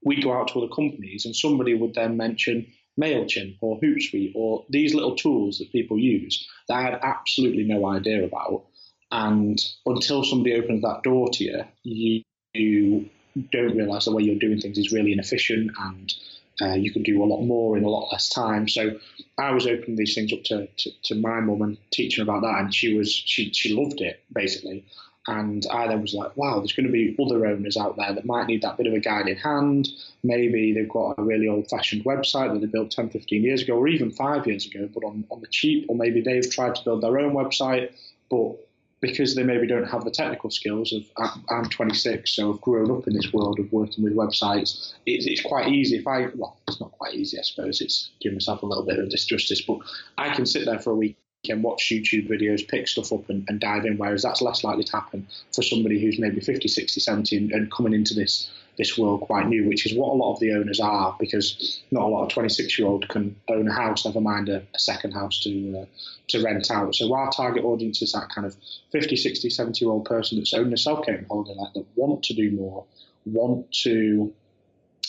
we'd 0.04 0.24
go 0.24 0.34
out 0.34 0.50
to 0.50 0.60
other 0.60 0.74
companies 0.74 1.26
and 1.26 1.36
somebody 1.36 1.74
would 1.74 1.94
then 1.94 2.18
mention 2.18 2.68
MailChimp 3.00 3.58
or 3.62 3.80
Hootsuite 3.80 4.34
or 4.36 4.66
these 4.70 4.94
little 4.94 5.16
tools 5.16 5.60
that 5.60 5.72
people 5.72 5.98
use 5.98 6.48
that 6.68 6.76
I 6.76 6.82
had 6.82 7.00
absolutely 7.02 7.64
no 7.64 7.86
idea 7.86 8.24
about. 8.24 8.66
And 9.12 9.60
until 9.86 10.24
somebody 10.24 10.56
opens 10.56 10.84
that 10.84 11.04
door 11.04 11.30
to 11.34 11.44
you, 11.44 11.64
you, 11.84 12.24
you 12.54 13.10
don't 13.52 13.76
realize 13.76 14.06
the 14.06 14.12
way 14.12 14.24
you're 14.24 14.40
doing 14.40 14.60
things 14.60 14.78
is 14.78 14.92
really 14.92 15.14
inefficient 15.14 15.72
and 15.80 16.14
uh, 16.62 16.74
you 16.74 16.92
can 16.92 17.04
do 17.04 17.24
a 17.24 17.26
lot 17.26 17.42
more 17.42 17.78
in 17.78 17.84
a 17.84 17.90
lot 17.90 18.12
less 18.12 18.30
time. 18.30 18.68
So 18.68 19.00
I 19.38 19.52
was 19.52 19.66
opening 19.66 19.96
these 19.96 20.14
things 20.14 20.34
up 20.34 20.44
to, 20.46 20.68
to, 20.68 20.92
to 21.04 21.16
my 21.16 21.40
mum 21.40 21.62
and 21.62 21.78
teaching 21.92 22.22
about 22.22 22.42
that, 22.42 22.60
and 22.60 22.74
she 22.74 22.98
was 22.98 23.12
she 23.12 23.52
she 23.54 23.74
loved 23.74 24.02
it 24.02 24.24
basically. 24.34 24.86
And 25.28 25.66
I 25.72 25.88
then 25.88 26.02
was 26.02 26.14
like, 26.14 26.36
wow, 26.38 26.58
there's 26.58 26.74
going 26.74 26.88
to 26.88 26.92
be 26.92 27.16
other 27.24 27.46
owners 27.46 27.78
out 27.78 27.98
there 27.98 28.14
that 28.14 28.26
might 28.26 28.48
need 28.48 28.64
that 28.64 28.78
bit 28.78 28.88
of 28.88 28.94
a 28.94 29.00
guiding 29.00 29.36
hand. 29.36 29.88
Maybe 30.24 30.74
they've 30.74 30.90
got 30.90 31.20
a 31.20 31.24
really 31.24 31.48
old 31.48 31.70
fashioned 31.70 32.04
website 32.04 32.52
that 32.52 32.62
they 32.62 32.66
built 32.66 32.90
10, 32.90 33.10
15 33.10 33.44
years 33.44 33.62
ago, 33.62 33.74
or 33.76 33.88
even 33.88 34.10
five 34.12 34.48
years 34.48 34.66
ago, 34.66 34.90
but 34.92 35.04
on, 35.04 35.26
on 35.30 35.42
the 35.42 35.48
cheap, 35.48 35.86
or 35.88 35.96
maybe 35.96 36.22
they've 36.22 36.50
tried 36.50 36.74
to 36.76 36.84
build 36.84 37.04
their 37.04 37.20
own 37.20 37.34
website, 37.34 37.92
but 38.32 38.56
because 39.02 39.36
they 39.36 39.44
maybe 39.44 39.68
don't 39.68 39.88
have 39.88 40.04
the 40.04 40.12
technical 40.12 40.50
skills 40.50 40.94
of 40.94 41.34
I'm 41.50 41.66
26, 41.66 42.36
so 42.36 42.54
I've 42.54 42.62
grown 42.62 42.92
up 42.92 43.08
in 43.08 43.14
this 43.14 43.32
world 43.32 43.60
of 43.60 43.72
working 43.72 44.04
with 44.04 44.16
websites. 44.16 44.94
It's, 45.06 45.26
it's, 45.26 45.42
quite 45.42 45.70
easy 45.70 45.98
if 45.98 46.08
I 46.08 46.28
well, 46.36 46.58
it's 46.68 46.82
not 46.82 46.92
quite 46.92 47.16
easy, 47.16 47.40
I 47.40 47.44
suppose. 47.44 47.82
It's 47.82 48.12
doing 48.22 48.36
myself 48.36 48.62
a 48.62 48.66
little 48.66 48.86
bit 48.86 49.00
of 49.00 49.10
disjustice, 49.10 49.66
but 49.66 49.80
I 50.18 50.34
can 50.36 50.46
sit 50.46 50.66
there 50.66 50.80
for 50.80 50.92
a 50.92 50.96
week 50.96 51.18
and 51.48 51.64
watch 51.64 51.90
YouTube 51.90 52.30
videos, 52.30 52.68
pick 52.68 52.88
stuff 52.88 53.14
up 53.14 53.30
and, 53.30 53.46
and 53.48 53.62
dive 53.62 53.86
in. 53.86 53.98
Whereas 53.98 54.24
that's 54.24 54.42
less 54.42 54.64
likely 54.64 54.84
to 54.84 54.92
happen 54.92 55.28
for 55.54 55.62
somebody 55.62 56.02
who's 56.02 56.20
maybe 56.20 56.42
50, 56.42 56.68
60, 56.68 57.00
70 57.00 57.38
and, 57.38 57.52
and 57.52 57.72
coming 57.72 57.94
into 57.94 58.14
this 58.14 58.52
this 58.78 58.98
world 58.98 59.20
quite 59.22 59.48
new, 59.48 59.68
which 59.68 59.86
is 59.86 59.94
what 59.94 60.14
a 60.14 60.16
lot 60.16 60.34
of 60.34 60.40
the 60.40 60.54
owners 60.54 60.80
are, 60.80 61.14
because 61.20 61.82
not 61.92 62.04
a 62.04 62.08
lot 62.08 62.24
of 62.24 62.30
26 62.30 62.80
year 62.80 62.88
old 62.88 63.08
can 63.10 63.36
own 63.50 63.68
a 63.68 63.74
house, 63.74 64.06
never 64.06 64.22
mind 64.22 64.48
a, 64.48 64.66
a 64.74 64.80
second 64.80 65.12
house 65.12 65.42
to 65.44 65.80
uh, 65.82 65.86
to 66.30 66.42
rent 66.44 66.70
out. 66.72 66.96
So 66.96 67.14
our 67.14 67.30
target 67.32 67.64
audience 67.64 68.02
is 68.02 68.14
that 68.14 68.30
kind 68.30 68.48
of 68.48 68.56
50, 68.92 69.16
60, 69.16 69.50
70 69.50 69.84
year 69.84 69.92
old 69.92 70.06
person 70.06 70.38
that's 70.38 70.54
owned 70.54 70.74
a 70.74 70.78
self 70.78 71.06
catering 71.06 71.26
holiday 71.30 71.56
let 71.58 71.74
that 71.74 71.86
want 71.96 72.24
to 72.24 72.34
do 72.34 72.52
more, 72.52 72.86
want 73.26 73.72
to 73.84 74.34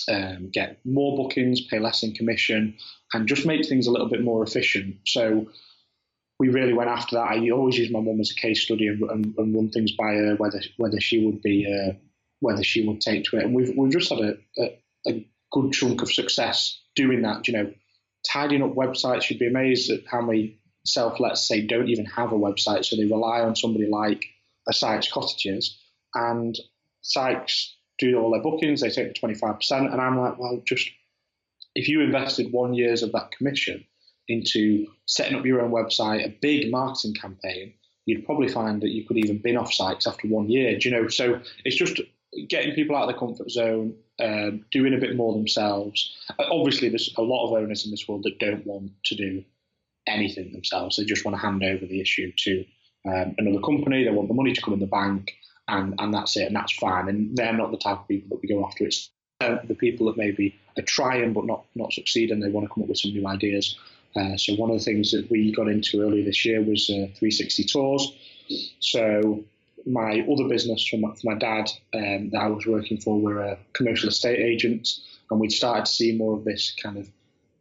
um, 0.09 0.51
get 0.53 0.79
more 0.85 1.17
bookings, 1.17 1.61
pay 1.61 1.79
less 1.79 2.03
in 2.03 2.13
commission, 2.13 2.77
and 3.13 3.29
just 3.29 3.47
make 3.47 3.67
things 3.69 3.87
a 3.87 3.93
little 3.93 4.09
bit 4.09 4.23
more 4.23 4.43
efficient. 4.43 4.97
So 5.07 5.47
we 6.41 6.49
really 6.49 6.73
went 6.73 6.89
after 6.89 7.17
that. 7.17 7.29
I 7.29 7.51
always 7.51 7.77
use 7.77 7.93
my 7.93 8.01
mum 8.01 8.19
as 8.19 8.31
a 8.31 8.41
case 8.41 8.63
study 8.63 8.87
and, 8.87 9.03
and, 9.03 9.35
and, 9.37 9.55
run 9.55 9.69
things 9.69 9.93
by 9.93 10.15
her, 10.15 10.37
whether 10.37 10.63
whether 10.79 10.99
she 10.99 11.25
would 11.25 11.43
be 11.43 11.67
uh, 11.71 11.93
whether 12.41 12.65
she 12.65 12.89
would 12.89 13.03
take 13.03 13.25
to 13.25 13.37
it. 13.37 13.45
And 13.45 13.55
we've 13.55 13.77
we've 13.77 13.93
just 13.93 14.09
had 14.09 14.21
a, 14.21 14.35
a, 14.59 14.79
a 15.07 15.27
good 15.53 15.73
chunk 15.73 16.01
of 16.01 16.11
success 16.11 16.81
doing 16.97 17.23
that. 17.23 17.47
You 17.47 17.55
know, 17.55 17.73
tidying 18.27 18.63
up 18.63 18.75
websites. 18.75 19.29
You'd 19.29 19.39
be 19.39 19.49
amazed 19.49 19.91
at 19.91 20.01
how 20.11 20.23
many 20.23 20.59
self 20.87 21.21
let's 21.21 21.47
say 21.47 21.67
don't 21.67 21.91
even 21.91 22.07
have 22.07 22.33
a 22.33 22.39
website, 22.39 22.87
so 22.87 22.97
they 22.97 23.05
rely 23.05 23.43
on 23.43 23.55
somebody 23.55 23.87
like 23.91 24.25
a 24.67 24.73
Sykes 24.73 25.13
Cottages, 25.13 25.79
and 26.15 26.57
Sykes 27.03 27.77
do 27.99 28.19
all 28.19 28.31
their 28.31 28.43
bookings, 28.43 28.81
they 28.81 28.89
take 28.89 29.15
the 29.15 29.21
25%. 29.21 29.93
And 29.93 30.01
I'm 30.01 30.19
like, 30.19 30.39
well, 30.39 30.63
just 30.67 30.89
if 31.75 31.87
you 31.87 32.01
invested 32.01 32.51
one 32.51 32.73
year's 32.73 33.03
of 33.03 33.13
that 33.13 33.31
commission 33.31 33.85
into 34.31 34.87
setting 35.07 35.37
up 35.37 35.45
your 35.45 35.61
own 35.61 35.71
website, 35.71 36.25
a 36.25 36.37
big 36.41 36.71
marketing 36.71 37.15
campaign, 37.15 37.75
you'd 38.07 38.25
probably 38.25 38.49
find 38.49 38.81
that 38.83 38.91
you 38.91 39.05
could 39.05 39.19
even 39.19 39.39
bin 39.39 39.57
off 39.57 39.73
sites 39.73 40.07
after 40.07 40.29
one 40.29 40.49
year. 40.49 40.79
Do 40.79 40.89
you 40.89 40.95
know? 40.95 41.09
So 41.09 41.41
it's 41.65 41.77
just 41.77 42.01
getting 42.49 42.75
people 42.75 42.97
out 42.97 43.03
of 43.03 43.09
their 43.09 43.19
comfort 43.19 43.51
zone, 43.51 43.95
um, 44.21 44.65
doing 44.71 44.95
a 44.95 44.99
bit 44.99 45.17
more 45.17 45.35
themselves. 45.35 46.17
Uh, 46.39 46.45
obviously, 46.51 46.89
there's 46.89 47.13
a 47.19 47.23
lot 47.23 47.47
of 47.47 47.53
owners 47.53 47.85
in 47.85 47.91
this 47.91 48.07
world 48.09 48.23
that 48.25 48.39
don't 48.39 48.67
want 48.67 48.93
to 49.05 49.15
do 49.15 49.45
anything 50.07 50.53
themselves. 50.53 50.97
They 50.97 51.05
just 51.05 51.25
want 51.25 51.37
to 51.37 51.43
hand 51.43 51.63
over 51.63 51.87
the 51.87 52.01
issue 52.01 52.33
to 52.45 52.65
um, 53.07 53.35
another 53.39 53.61
company. 53.61 54.05
They 54.05 54.11
want 54.11 54.29
the 54.29 54.35
money 54.35 54.53
to 54.53 54.61
come 54.61 54.75
in 54.75 54.81
the 54.81 54.87
bank, 54.87 55.33
and, 55.69 55.95
and 55.99 56.15
that's 56.15 56.37
it, 56.37 56.47
and 56.47 56.57
that's 56.57 56.73
fine. 56.73 57.09
And 57.09 57.37
they're 57.37 57.53
not 57.53 57.71
the 57.71 57.79
type 57.79 58.01
of 58.01 58.09
people 58.09 58.37
that 58.37 58.43
we 58.43 58.49
go 58.49 58.65
after. 58.65 58.85
It's 58.85 59.11
uh, 59.41 59.57
the 59.65 59.75
people 59.75 60.07
that 60.07 60.17
maybe 60.17 60.55
are 60.77 60.83
trying 60.83 61.33
but 61.33 61.47
not 61.47 61.65
not 61.75 61.93
succeed, 61.93 62.31
and 62.31 62.43
they 62.43 62.51
want 62.51 62.67
to 62.67 62.75
come 62.75 62.83
up 62.83 62.89
with 62.89 62.99
some 62.99 63.13
new 63.13 63.27
ideas. 63.27 63.79
Uh, 64.17 64.37
so 64.37 64.55
one 64.55 64.71
of 64.71 64.79
the 64.79 64.85
things 64.85 65.13
that 65.13 65.31
we 65.31 65.53
got 65.53 65.69
into 65.69 66.03
earlier 66.03 66.25
this 66.25 66.45
year 66.45 66.63
was 66.63 66.91
uh, 66.91 67.07
360 67.19 67.65
tours. 67.65 68.13
So 68.81 69.45
my 69.87 70.27
other 70.31 70.49
business 70.49 70.87
from 70.87 71.03
my, 71.25 71.35
dad 71.35 71.71
um, 71.95 72.31
that 72.31 72.41
I 72.41 72.49
was 72.49 72.67
working 72.67 72.99
for 72.99 73.21
were 73.21 73.41
a 73.41 73.59
commercial 73.73 74.09
estate 74.09 74.39
agents, 74.39 75.03
and 75.31 75.41
we'd 75.41 75.53
started 75.53 75.87
to 75.87 75.93
see 75.93 76.17
more 76.17 76.37
of 76.37 76.45
this 76.45 76.75
kind 76.83 76.99
of 76.99 77.09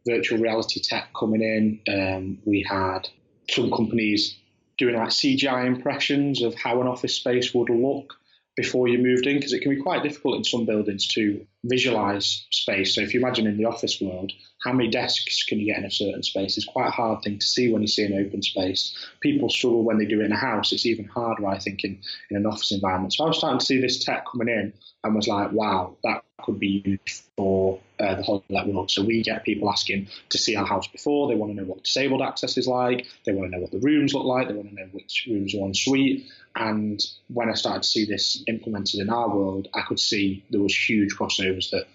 virtual 0.06 0.38
reality 0.38 0.80
tech 0.80 1.10
coming 1.18 1.42
in. 1.42 1.80
Um, 1.88 2.38
we 2.44 2.66
had 2.68 3.08
some 3.48 3.70
companies 3.70 4.36
doing 4.78 4.96
like 4.96 5.10
CGI 5.10 5.66
impressions 5.66 6.42
of 6.42 6.54
how 6.54 6.80
an 6.80 6.88
office 6.88 7.14
space 7.14 7.54
would 7.54 7.68
look 7.68 8.19
before 8.60 8.88
you 8.88 8.98
moved 8.98 9.26
in 9.26 9.36
because 9.36 9.54
it 9.54 9.62
can 9.62 9.74
be 9.74 9.80
quite 9.80 10.02
difficult 10.02 10.36
in 10.36 10.44
some 10.44 10.66
buildings 10.66 11.06
to 11.06 11.46
visualize 11.64 12.46
space. 12.50 12.94
So 12.94 13.00
if 13.00 13.14
you 13.14 13.20
imagine 13.20 13.46
in 13.46 13.56
the 13.56 13.64
office 13.64 13.98
world, 14.02 14.32
how 14.62 14.72
many 14.72 14.90
desks 14.90 15.44
can 15.44 15.58
you 15.58 15.64
get 15.64 15.78
in 15.78 15.86
a 15.86 15.90
certain 15.90 16.22
space? 16.22 16.58
It's 16.58 16.66
quite 16.66 16.88
a 16.88 16.90
hard 16.90 17.22
thing 17.22 17.38
to 17.38 17.46
see 17.46 17.72
when 17.72 17.80
you 17.80 17.88
see 17.88 18.04
an 18.04 18.12
open 18.12 18.42
space. 18.42 18.94
People 19.20 19.48
struggle 19.48 19.82
when 19.82 19.96
they 19.96 20.04
do 20.04 20.20
it 20.20 20.26
in 20.26 20.32
a 20.32 20.36
house. 20.36 20.72
It's 20.72 20.84
even 20.84 21.06
harder, 21.06 21.46
I 21.46 21.58
think, 21.58 21.84
in, 21.84 22.02
in 22.28 22.36
an 22.36 22.44
office 22.44 22.70
environment. 22.70 23.14
So 23.14 23.24
I 23.24 23.28
was 23.28 23.38
starting 23.38 23.60
to 23.60 23.64
see 23.64 23.80
this 23.80 24.04
tech 24.04 24.26
coming 24.30 24.48
in 24.48 24.74
and 25.02 25.14
was 25.14 25.26
like, 25.26 25.52
wow, 25.52 25.96
that 26.04 26.24
could 26.42 26.58
be 26.58 26.82
used 26.84 27.24
for 27.36 27.80
uh, 27.98 28.14
the 28.16 28.22
whole 28.22 28.44
world. 28.48 28.90
So 28.90 29.02
we 29.02 29.22
get 29.22 29.44
people 29.44 29.70
asking 29.70 30.08
to 30.30 30.38
see 30.38 30.56
our 30.56 30.66
house 30.66 30.86
before. 30.86 31.28
They 31.28 31.34
want 31.34 31.52
to 31.52 31.56
know 31.60 31.68
what 31.68 31.84
disabled 31.84 32.22
access 32.22 32.56
is 32.56 32.66
like. 32.66 33.06
They 33.24 33.32
want 33.32 33.50
to 33.50 33.56
know 33.56 33.62
what 33.62 33.70
the 33.70 33.78
rooms 33.78 34.14
look 34.14 34.24
like. 34.24 34.48
They 34.48 34.54
want 34.54 34.68
to 34.70 34.74
know 34.74 34.88
which 34.92 35.26
rooms 35.30 35.54
are 35.54 35.64
en 35.64 35.74
suite. 35.74 36.26
And 36.56 37.04
when 37.28 37.48
I 37.48 37.54
started 37.54 37.82
to 37.82 37.88
see 37.88 38.04
this 38.04 38.42
implemented 38.46 39.00
in 39.00 39.10
our 39.10 39.28
world, 39.28 39.68
I 39.74 39.82
could 39.82 40.00
see 40.00 40.44
there 40.50 40.60
was 40.60 40.74
huge 40.74 41.14
crossovers 41.14 41.70
that 41.70 41.86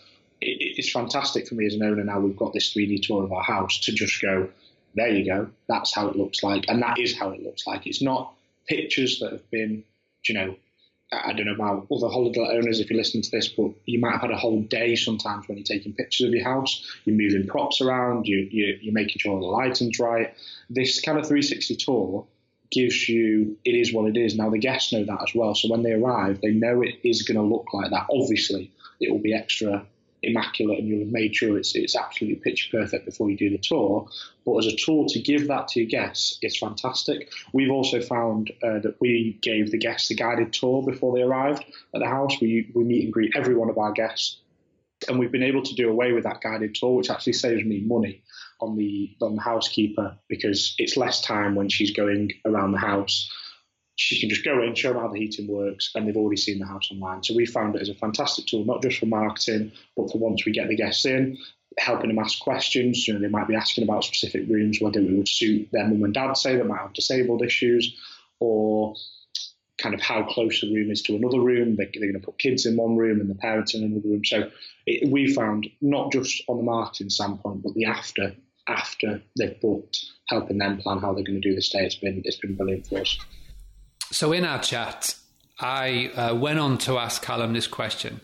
it's 0.41 0.91
fantastic 0.91 1.47
for 1.47 1.55
me 1.55 1.65
as 1.65 1.73
an 1.73 1.83
owner 1.83 2.03
now 2.03 2.19
we've 2.19 2.37
got 2.37 2.53
this 2.53 2.73
3D 2.73 3.01
tour 3.01 3.23
of 3.23 3.31
our 3.31 3.43
house 3.43 3.79
to 3.79 3.91
just 3.93 4.21
go, 4.21 4.49
there 4.93 5.09
you 5.09 5.25
go, 5.25 5.49
that's 5.67 5.93
how 5.93 6.07
it 6.07 6.15
looks 6.15 6.43
like. 6.43 6.65
And 6.67 6.81
that 6.81 6.99
is 6.99 7.17
how 7.17 7.29
it 7.29 7.41
looks 7.41 7.65
like. 7.65 7.87
It's 7.87 8.01
not 8.01 8.33
pictures 8.67 9.19
that 9.19 9.31
have 9.31 9.49
been, 9.49 9.83
you 10.27 10.35
know, 10.35 10.55
I 11.11 11.33
don't 11.33 11.45
know 11.45 11.53
about 11.53 11.87
other 11.91 12.09
holiday 12.09 12.57
owners 12.57 12.79
if 12.79 12.89
you're 12.89 12.97
listening 12.97 13.23
to 13.23 13.31
this, 13.31 13.47
but 13.47 13.71
you 13.85 13.99
might 13.99 14.13
have 14.13 14.21
had 14.21 14.31
a 14.31 14.37
whole 14.37 14.61
day 14.61 14.95
sometimes 14.95 15.47
when 15.47 15.57
you're 15.57 15.65
taking 15.65 15.93
pictures 15.93 16.27
of 16.27 16.33
your 16.33 16.43
house. 16.43 16.83
You're 17.05 17.15
moving 17.15 17.47
props 17.47 17.79
around, 17.79 18.27
you, 18.27 18.47
you, 18.49 18.77
you're 18.81 18.93
making 18.93 19.19
sure 19.19 19.39
the 19.39 19.45
lighting's 19.45 19.99
right. 19.99 20.33
This 20.69 21.01
kind 21.01 21.17
of 21.17 21.25
360 21.25 21.75
tour 21.75 22.25
gives 22.71 23.07
you, 23.07 23.57
it 23.63 23.75
is 23.75 23.93
what 23.93 24.09
it 24.09 24.17
is. 24.17 24.35
Now, 24.35 24.49
the 24.49 24.57
guests 24.57 24.91
know 24.91 25.03
that 25.05 25.21
as 25.21 25.35
well. 25.35 25.53
So 25.53 25.69
when 25.69 25.83
they 25.83 25.93
arrive, 25.93 26.41
they 26.41 26.51
know 26.51 26.81
it 26.81 26.95
is 27.03 27.21
going 27.21 27.37
to 27.37 27.43
look 27.43 27.73
like 27.73 27.91
that. 27.91 28.07
Obviously, 28.11 28.71
it 28.99 29.11
will 29.11 29.19
be 29.19 29.33
extra 29.33 29.85
immaculate 30.25 30.79
and 30.79 30.87
you'll 30.87 30.99
have 30.99 31.11
made 31.11 31.35
sure 31.35 31.57
it's 31.57 31.75
it's 31.75 31.95
absolutely 31.95 32.39
picture 32.39 32.77
perfect 32.77 33.05
before 33.05 33.29
you 33.29 33.37
do 33.37 33.49
the 33.49 33.57
tour. 33.57 34.07
But 34.45 34.57
as 34.57 34.67
a 34.67 34.75
tool 34.75 35.07
to 35.07 35.19
give 35.19 35.47
that 35.47 35.67
to 35.69 35.79
your 35.79 35.89
guests, 35.89 36.37
it's 36.41 36.57
fantastic. 36.57 37.31
We've 37.53 37.71
also 37.71 38.01
found 38.01 38.51
uh, 38.63 38.79
that 38.79 38.95
we 38.99 39.37
gave 39.41 39.71
the 39.71 39.77
guests 39.77 40.11
a 40.11 40.15
guided 40.15 40.53
tour 40.53 40.83
before 40.83 41.15
they 41.15 41.23
arrived 41.23 41.63
at 41.93 41.99
the 41.99 42.07
house. 42.07 42.39
We 42.41 42.71
we 42.73 42.83
meet 42.83 43.05
and 43.05 43.13
greet 43.13 43.35
every 43.35 43.55
one 43.55 43.69
of 43.69 43.77
our 43.77 43.91
guests, 43.91 44.37
and 45.07 45.19
we've 45.19 45.31
been 45.31 45.43
able 45.43 45.63
to 45.63 45.75
do 45.75 45.89
away 45.89 46.11
with 46.11 46.23
that 46.23 46.41
guided 46.41 46.75
tour, 46.75 46.95
which 46.95 47.09
actually 47.09 47.33
saves 47.33 47.63
me 47.63 47.81
money 47.81 48.21
on 48.59 48.77
the 48.77 49.15
on 49.21 49.35
the 49.35 49.41
housekeeper 49.41 50.17
because 50.27 50.75
it's 50.77 50.97
less 50.97 51.21
time 51.21 51.55
when 51.55 51.69
she's 51.69 51.91
going 51.91 52.31
around 52.45 52.71
the 52.71 52.79
house 52.79 53.29
she 53.95 54.19
can 54.19 54.29
just 54.29 54.43
go 54.43 54.61
in, 54.61 54.75
show 54.75 54.93
them 54.93 55.01
how 55.01 55.07
the 55.07 55.19
heating 55.19 55.47
works, 55.47 55.91
and 55.95 56.07
they've 56.07 56.17
already 56.17 56.37
seen 56.37 56.59
the 56.59 56.65
house 56.65 56.91
online. 56.91 57.23
So 57.23 57.33
we 57.33 57.45
found 57.45 57.75
it 57.75 57.81
as 57.81 57.89
a 57.89 57.95
fantastic 57.95 58.45
tool, 58.45 58.65
not 58.65 58.81
just 58.81 58.99
for 58.99 59.05
marketing, 59.05 59.71
but 59.95 60.11
for 60.11 60.17
once 60.17 60.45
we 60.45 60.51
get 60.51 60.67
the 60.67 60.75
guests 60.75 61.05
in, 61.05 61.37
helping 61.77 62.09
them 62.09 62.19
ask 62.19 62.39
questions. 62.39 63.07
You 63.07 63.13
know, 63.13 63.21
they 63.21 63.29
might 63.29 63.47
be 63.47 63.55
asking 63.55 63.85
about 63.85 64.03
specific 64.03 64.47
rooms, 64.49 64.81
whether 64.81 64.99
it 64.99 65.11
would 65.11 65.29
suit 65.29 65.69
their 65.71 65.87
mum 65.87 66.03
and 66.03 66.13
dad, 66.13 66.33
say, 66.35 66.57
they 66.57 66.63
might 66.63 66.81
have 66.81 66.93
disabled 66.93 67.41
issues, 67.41 67.95
or 68.39 68.95
kind 69.77 69.95
of 69.95 70.01
how 70.01 70.23
close 70.23 70.61
the 70.61 70.73
room 70.73 70.91
is 70.91 71.01
to 71.03 71.15
another 71.15 71.39
room. 71.39 71.77
They're, 71.77 71.85
going 71.85 72.13
to 72.13 72.19
put 72.19 72.37
kids 72.37 72.65
in 72.65 72.75
one 72.75 72.97
room 72.97 73.21
and 73.21 73.29
the 73.29 73.35
parents 73.35 73.73
in 73.73 73.83
another 73.83 74.07
room. 74.07 74.25
So 74.25 74.49
it, 74.85 75.09
we 75.09 75.33
found 75.33 75.67
not 75.81 76.11
just 76.11 76.43
on 76.49 76.57
the 76.57 76.63
marketing 76.63 77.09
standpoint, 77.09 77.63
but 77.63 77.73
the 77.73 77.85
after 77.85 78.35
after 78.67 79.21
they've 79.37 79.61
booked, 79.61 80.05
helping 80.27 80.57
them 80.57 80.79
plan 80.79 80.97
how 80.97 81.13
they're 81.13 81.23
going 81.23 81.39
to 81.39 81.49
do 81.49 81.55
the 81.55 81.61
stay. 81.61 81.85
It's 81.85 81.95
been 81.95 82.21
it's 82.25 82.37
been 82.37 82.55
brilliant 82.55 82.87
for 82.87 82.99
us. 82.99 83.17
So 84.15 84.31
in 84.31 84.45
our 84.45 84.61
chat, 84.61 85.13
I 85.59 86.07
uh, 86.15 86.35
went 86.35 86.57
on 86.57 86.77
to 86.77 86.97
ask 86.97 87.21
Callum 87.21 87.51
this 87.51 87.67
question. 87.67 88.21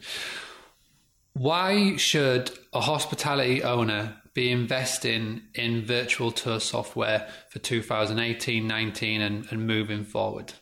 Why 1.34 1.98
should 1.98 2.50
a 2.72 2.80
hospitality 2.80 3.62
owner 3.62 4.16
be 4.34 4.50
investing 4.52 5.42
in 5.54 5.84
virtual 5.84 6.32
tour 6.32 6.62
software 6.62 7.28
for 7.50 7.60
2018, 7.60 8.66
19 8.66 9.22
and, 9.22 9.46
and 9.52 9.68
moving 9.68 10.06
forward? 10.06 10.54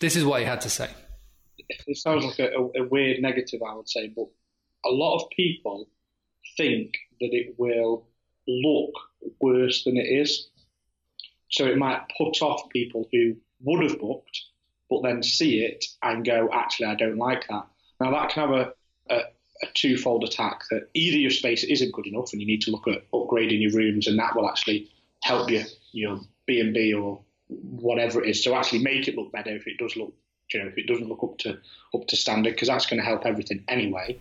This 0.00 0.16
is 0.16 0.24
what 0.24 0.40
he 0.40 0.46
had 0.46 0.62
to 0.62 0.68
say. 0.68 0.90
It 1.86 1.96
sounds 1.96 2.24
like 2.24 2.40
a, 2.40 2.50
a 2.50 2.82
weird 2.82 3.22
negative, 3.22 3.60
I 3.64 3.76
would 3.76 3.88
say, 3.88 4.08
but 4.08 4.26
a 4.84 4.90
lot 4.90 5.22
of 5.22 5.30
people 5.30 5.86
think 6.56 6.94
that 7.20 7.30
it 7.30 7.54
will 7.56 8.08
look 8.48 8.94
worse 9.40 9.84
than 9.84 9.96
it 9.96 10.08
is. 10.08 10.48
So 11.52 11.66
it 11.66 11.78
might 11.78 12.00
put 12.18 12.42
off 12.42 12.68
people 12.70 13.08
who 13.12 13.36
would 13.60 13.88
have 13.88 14.00
booked 14.00 14.40
but 14.92 15.08
then 15.08 15.22
see 15.22 15.60
it 15.60 15.86
and 16.02 16.24
go, 16.24 16.50
actually, 16.52 16.86
I 16.86 16.94
don't 16.94 17.16
like 17.16 17.48
that. 17.48 17.66
Now, 17.98 18.10
that 18.10 18.30
can 18.30 18.48
have 18.48 18.58
a, 18.58 18.72
a, 19.08 19.20
a 19.62 19.66
twofold 19.72 20.22
attack 20.22 20.64
that 20.70 20.90
either 20.92 21.16
your 21.16 21.30
space 21.30 21.64
isn't 21.64 21.94
good 21.94 22.06
enough 22.06 22.32
and 22.32 22.42
you 22.42 22.46
need 22.46 22.60
to 22.62 22.70
look 22.70 22.86
at 22.86 23.10
upgrading 23.10 23.62
your 23.62 23.72
rooms, 23.72 24.06
and 24.06 24.18
that 24.18 24.36
will 24.36 24.48
actually 24.48 24.90
help 25.22 25.50
you, 25.50 25.64
your 25.92 26.20
B&B 26.46 26.92
or 26.92 27.22
whatever 27.48 28.22
it 28.22 28.28
is, 28.28 28.42
to 28.42 28.54
actually 28.54 28.80
make 28.80 29.08
it 29.08 29.16
look 29.16 29.32
better 29.32 29.56
if 29.56 29.66
it 29.66 29.78
does 29.78 29.96
look, 29.96 30.12
you 30.52 30.62
know, 30.62 30.68
if 30.68 30.76
it 30.76 30.86
doesn't 30.86 31.08
look 31.08 31.22
up 31.22 31.38
to 31.38 31.58
up 31.94 32.06
to 32.08 32.16
standard, 32.16 32.52
because 32.52 32.68
that's 32.68 32.86
going 32.86 33.00
to 33.00 33.06
help 33.06 33.24
everything 33.24 33.64
anyway. 33.68 34.18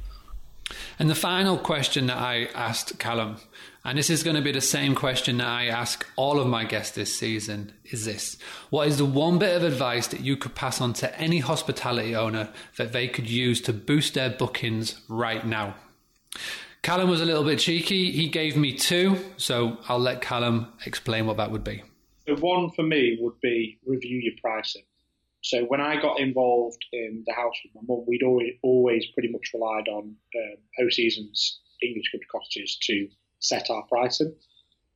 And 0.99 1.09
the 1.09 1.15
final 1.15 1.57
question 1.57 2.07
that 2.07 2.17
I 2.17 2.45
asked 2.53 2.99
Callum, 2.99 3.37
and 3.83 3.97
this 3.97 4.09
is 4.09 4.23
going 4.23 4.35
to 4.35 4.41
be 4.41 4.51
the 4.51 4.61
same 4.61 4.95
question 4.95 5.37
that 5.37 5.47
I 5.47 5.65
ask 5.65 6.05
all 6.15 6.39
of 6.39 6.47
my 6.47 6.65
guests 6.65 6.95
this 6.95 7.15
season, 7.15 7.73
is 7.85 8.05
this. 8.05 8.37
What 8.69 8.87
is 8.87 8.97
the 8.97 9.05
one 9.05 9.39
bit 9.39 9.55
of 9.55 9.63
advice 9.63 10.07
that 10.07 10.21
you 10.21 10.37
could 10.37 10.55
pass 10.55 10.79
on 10.79 10.93
to 10.93 11.19
any 11.19 11.39
hospitality 11.39 12.15
owner 12.15 12.49
that 12.77 12.91
they 12.91 13.07
could 13.07 13.29
use 13.29 13.61
to 13.61 13.73
boost 13.73 14.13
their 14.13 14.29
bookings 14.29 15.01
right 15.07 15.45
now? 15.45 15.75
Callum 16.83 17.09
was 17.09 17.21
a 17.21 17.25
little 17.25 17.43
bit 17.43 17.59
cheeky. 17.59 18.11
He 18.11 18.27
gave 18.27 18.57
me 18.57 18.73
two, 18.73 19.17
so 19.37 19.77
I'll 19.87 19.99
let 19.99 20.21
Callum 20.21 20.73
explain 20.85 21.27
what 21.27 21.37
that 21.37 21.51
would 21.51 21.63
be. 21.63 21.83
The 22.25 22.35
one 22.35 22.71
for 22.71 22.83
me 22.83 23.17
would 23.19 23.39
be 23.41 23.77
review 23.85 24.17
your 24.17 24.33
pricing. 24.41 24.83
So 25.41 25.63
when 25.65 25.81
I 25.81 25.99
got 25.99 26.19
involved 26.19 26.85
in 26.93 27.23
the 27.25 27.33
house 27.33 27.55
with 27.63 27.73
my 27.75 27.81
mum, 27.87 28.05
we'd 28.07 28.23
always, 28.23 28.53
always 28.61 29.05
pretty 29.13 29.29
much 29.31 29.51
relied 29.53 29.87
on 29.87 30.15
um, 30.35 30.57
Hoseasons 30.79 31.57
English 31.81 32.11
country 32.11 32.27
cottages 32.31 32.77
to 32.83 33.07
set 33.39 33.69
our 33.69 33.83
pricing. 33.83 34.35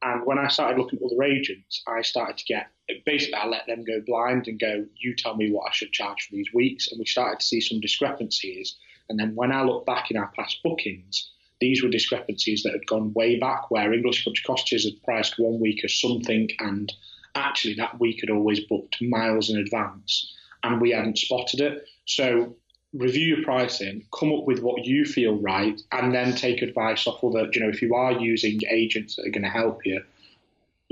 And 0.02 0.26
when 0.26 0.38
I 0.38 0.50
started 0.50 0.78
looking 0.78 1.00
at 1.00 1.06
other 1.06 1.24
agents, 1.24 1.82
I 1.88 2.04
started 2.04 2.38
to 2.38 2.46
get 2.46 2.68
basically 3.06 3.34
I 3.34 3.48
let 3.48 3.66
them 3.66 3.84
go 3.84 4.02
blind 4.06 4.48
and 4.48 4.60
go, 4.60 4.86
you 4.96 5.16
tell 5.16 5.36
me 5.36 5.52
what 5.52 5.68
I 5.68 5.74
should 5.74 5.92
charge 5.92 6.28
for 6.28 6.36
these 6.36 6.54
weeks. 6.54 6.92
And 6.92 7.00
we 7.00 7.06
started 7.06 7.40
to 7.40 7.46
see 7.46 7.60
some 7.60 7.80
discrepancies. 7.80 8.76
And 9.10 9.20
then 9.20 9.34
when 9.34 9.52
I 9.52 9.64
look 9.64 9.86
back 9.86 10.12
in 10.12 10.18
our 10.18 10.32
past 10.36 10.62
bookings, 10.64 11.32
these 11.60 11.82
were 11.82 11.90
discrepancies 11.90 12.62
that 12.64 12.74
had 12.74 12.86
gone 12.86 13.14
way 13.14 13.40
back 13.40 13.72
where 13.72 13.94
English 13.94 14.24
country 14.24 14.44
cottages 14.46 14.86
had 14.86 15.02
priced 15.04 15.40
one 15.40 15.60
week 15.60 15.84
as 15.84 16.00
something 16.00 16.50
and 16.60 16.94
actually 17.36 17.76
that 17.76 18.00
week 18.00 18.22
had 18.22 18.30
always 18.30 18.62
booked 18.62 19.02
miles 19.02 19.50
in 19.50 19.58
advance 19.58 20.34
and 20.64 20.82
we 20.82 20.92
hadn't 20.92 21.18
spotted 21.18 21.62
it. 21.62 21.86
So 22.06 22.56
review 22.94 23.36
your 23.36 23.44
pricing, 23.44 24.06
come 24.18 24.32
up 24.32 24.46
with 24.46 24.62
what 24.62 24.86
you 24.86 25.06
feel 25.06 25.36
right, 25.36 25.80
and 25.92 26.14
then 26.14 26.36
take 26.36 26.62
advice 26.62 27.08
off 27.08 27.24
other. 27.24 27.50
You 27.52 27.62
know, 27.62 27.70
if 27.70 27.82
you 27.82 27.94
are 27.94 28.14
using 28.14 28.60
agents 28.70 29.16
that 29.16 29.28
are 29.28 29.32
going 29.32 29.44
to 29.44 29.50
help 29.50 29.86
you, 29.86 30.02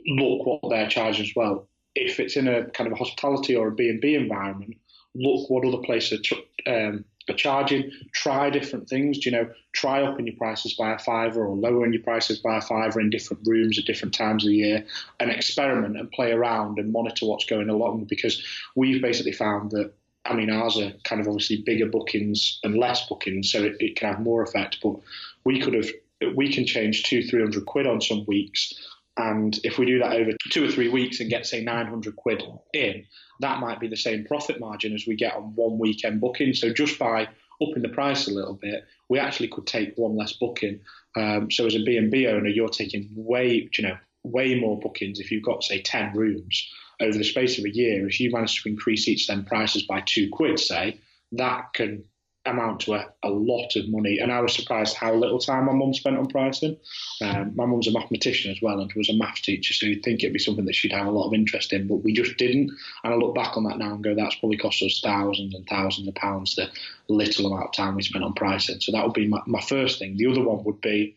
look 0.05 0.45
what 0.45 0.69
they're 0.69 0.89
charging 0.89 1.25
as 1.25 1.35
well. 1.35 1.67
If 1.95 2.19
it's 2.19 2.35
in 2.35 2.47
a 2.47 2.65
kind 2.71 2.87
of 2.87 2.93
a 2.93 2.97
hospitality 2.97 3.55
or 3.55 3.67
a 3.67 3.71
B 3.71 3.89
and 3.89 4.01
B 4.01 4.15
environment, 4.15 4.75
look 5.15 5.49
what 5.49 5.65
other 5.65 5.83
places 5.83 6.19
are 6.65 6.87
um, 6.87 7.05
charging. 7.33 7.91
Try 8.11 8.49
different 8.49 8.89
things. 8.89 9.25
You 9.25 9.31
know, 9.31 9.49
try 9.71 10.01
upping 10.01 10.27
your 10.27 10.35
prices 10.35 10.73
by 10.73 10.93
a 10.93 10.99
fiver 10.99 11.45
or 11.45 11.55
lowering 11.55 11.93
your 11.93 12.03
prices 12.03 12.39
by 12.39 12.57
a 12.57 12.61
fiver 12.61 12.99
in 12.99 13.09
different 13.09 13.47
rooms 13.47 13.79
at 13.79 13.85
different 13.85 14.13
times 14.13 14.43
of 14.43 14.49
the 14.49 14.57
year, 14.57 14.85
and 15.19 15.31
experiment 15.31 15.97
and 15.97 16.11
play 16.11 16.31
around 16.31 16.79
and 16.79 16.91
monitor 16.91 17.25
what's 17.25 17.45
going 17.45 17.69
along. 17.69 18.05
Because 18.05 18.43
we've 18.75 19.01
basically 19.01 19.33
found 19.33 19.71
that. 19.71 19.93
I 20.25 20.33
mean, 20.33 20.49
ours 20.49 20.79
are 20.79 20.93
kind 21.03 21.19
of 21.19 21.27
obviously 21.27 21.63
bigger 21.65 21.85
bookings 21.85 22.59
and 22.63 22.77
less 22.77 23.07
bookings, 23.07 23.51
so 23.51 23.61
it, 23.61 23.75
it 23.79 23.97
can 23.97 24.07
have 24.07 24.21
more 24.21 24.41
effect. 24.41 24.77
But 24.81 24.95
we 25.43 25.59
could 25.59 25.73
have, 25.73 25.89
we 26.35 26.51
can 26.53 26.65
change 26.65 27.03
two, 27.03 27.23
three 27.23 27.41
hundred 27.41 27.65
quid 27.65 27.87
on 27.87 27.99
some 27.99 28.25
weeks 28.25 28.73
and 29.17 29.59
if 29.63 29.77
we 29.77 29.85
do 29.85 29.99
that 29.99 30.13
over 30.13 30.31
two 30.49 30.65
or 30.65 30.71
three 30.71 30.89
weeks 30.89 31.19
and 31.19 31.29
get, 31.29 31.45
say, 31.45 31.63
900 31.63 32.15
quid 32.15 32.43
in, 32.73 33.05
that 33.41 33.59
might 33.59 33.79
be 33.79 33.87
the 33.87 33.95
same 33.95 34.25
profit 34.25 34.59
margin 34.59 34.93
as 34.93 35.05
we 35.05 35.15
get 35.15 35.35
on 35.35 35.55
one 35.55 35.77
weekend 35.77 36.19
booking. 36.19 36.53
So 36.53 36.73
just 36.73 36.97
by 36.97 37.27
upping 37.61 37.83
the 37.83 37.89
price 37.89 38.27
a 38.27 38.31
little 38.31 38.55
bit, 38.55 38.85
we 39.09 39.19
actually 39.19 39.49
could 39.49 39.67
take 39.67 39.93
one 39.95 40.17
less 40.17 40.33
booking. 40.33 40.79
Um, 41.15 41.51
so 41.51 41.67
as 41.67 41.75
a 41.75 41.83
B&B 41.83 42.27
owner, 42.27 42.49
you're 42.49 42.69
taking 42.69 43.09
way, 43.13 43.69
you 43.77 43.83
know, 43.83 43.97
way 44.23 44.59
more 44.59 44.79
bookings 44.79 45.19
if 45.19 45.31
you've 45.31 45.43
got, 45.43 45.63
say, 45.63 45.81
10 45.81 46.13
rooms 46.15 46.67
over 46.99 47.17
the 47.17 47.23
space 47.23 47.59
of 47.59 47.65
a 47.65 47.75
year. 47.75 48.07
If 48.07 48.19
you 48.19 48.31
manage 48.31 48.63
to 48.63 48.69
increase 48.69 49.07
each 49.07 49.29
of 49.29 49.35
them 49.35 49.45
prices 49.45 49.83
by 49.83 50.01
two 50.05 50.29
quid, 50.31 50.59
say, 50.59 50.99
that 51.33 51.73
can 51.73 52.05
amount 52.45 52.81
to 52.81 52.93
a, 52.93 53.05
a, 53.23 53.29
lot 53.29 53.75
of 53.75 53.87
money. 53.87 54.19
And 54.19 54.31
I 54.31 54.41
was 54.41 54.53
surprised 54.53 54.97
how 54.97 55.13
little 55.13 55.39
time 55.39 55.65
my 55.65 55.71
mum 55.71 55.93
spent 55.93 56.17
on 56.17 56.27
pricing. 56.27 56.77
Um, 57.21 57.53
my 57.55 57.65
mum's 57.65 57.87
a 57.87 57.91
mathematician 57.91 58.51
as 58.51 58.61
well 58.61 58.79
and 58.79 58.91
was 58.93 59.09
a 59.09 59.13
maths 59.13 59.41
teacher, 59.41 59.73
so 59.73 59.85
you'd 59.85 60.03
think 60.03 60.21
it'd 60.21 60.33
be 60.33 60.39
something 60.39 60.65
that 60.65 60.75
she'd 60.75 60.91
have 60.91 61.07
a 61.07 61.11
lot 61.11 61.27
of 61.27 61.33
interest 61.33 61.71
in, 61.71 61.87
but 61.87 62.03
we 62.03 62.11
just 62.11 62.37
didn't. 62.37 62.71
And 63.03 63.13
I 63.13 63.15
look 63.15 63.33
back 63.33 63.55
on 63.55 63.63
that 63.63 63.77
now 63.77 63.93
and 63.93 64.03
go, 64.03 64.13
that's 64.13 64.35
probably 64.35 64.57
cost 64.57 64.81
us 64.83 64.99
thousands 65.01 65.55
and 65.55 65.65
thousands 65.67 66.07
of 66.07 66.15
pounds 66.15 66.55
the 66.55 66.69
little 67.07 67.47
amount 67.47 67.67
of 67.67 67.73
time 67.73 67.95
we 67.95 68.03
spent 68.03 68.25
on 68.25 68.33
pricing. 68.33 68.81
So 68.81 68.91
that 68.91 69.05
would 69.05 69.13
be 69.13 69.27
my, 69.27 69.39
my 69.45 69.61
first 69.61 69.99
thing. 69.99 70.17
The 70.17 70.27
other 70.27 70.43
one 70.43 70.63
would 70.65 70.81
be 70.81 71.15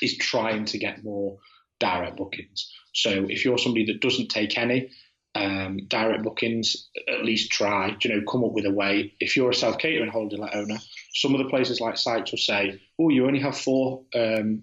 is 0.00 0.16
trying 0.16 0.64
to 0.66 0.78
get 0.78 1.04
more 1.04 1.38
direct 1.78 2.16
bookings. 2.16 2.72
So 2.94 3.26
if 3.28 3.44
you're 3.44 3.58
somebody 3.58 3.86
that 3.86 4.00
doesn't 4.00 4.28
take 4.28 4.56
any, 4.56 4.90
um, 5.36 5.78
direct 5.88 6.22
bookings, 6.22 6.88
at 7.08 7.24
least 7.24 7.50
try, 7.50 7.96
you 8.00 8.10
know, 8.10 8.22
come 8.30 8.44
up 8.44 8.52
with 8.52 8.66
a 8.66 8.70
way. 8.70 9.14
If 9.20 9.36
you're 9.36 9.50
a 9.50 9.54
self 9.54 9.78
catering 9.78 10.10
holiday 10.10 10.36
let 10.36 10.54
owner, 10.54 10.78
some 11.14 11.34
of 11.34 11.38
the 11.38 11.50
places 11.50 11.80
like 11.80 11.98
Sykes 11.98 12.32
will 12.32 12.38
say, 12.38 12.80
oh, 12.98 13.10
you 13.10 13.26
only 13.26 13.40
have 13.40 13.56
four 13.56 14.02
um, 14.14 14.62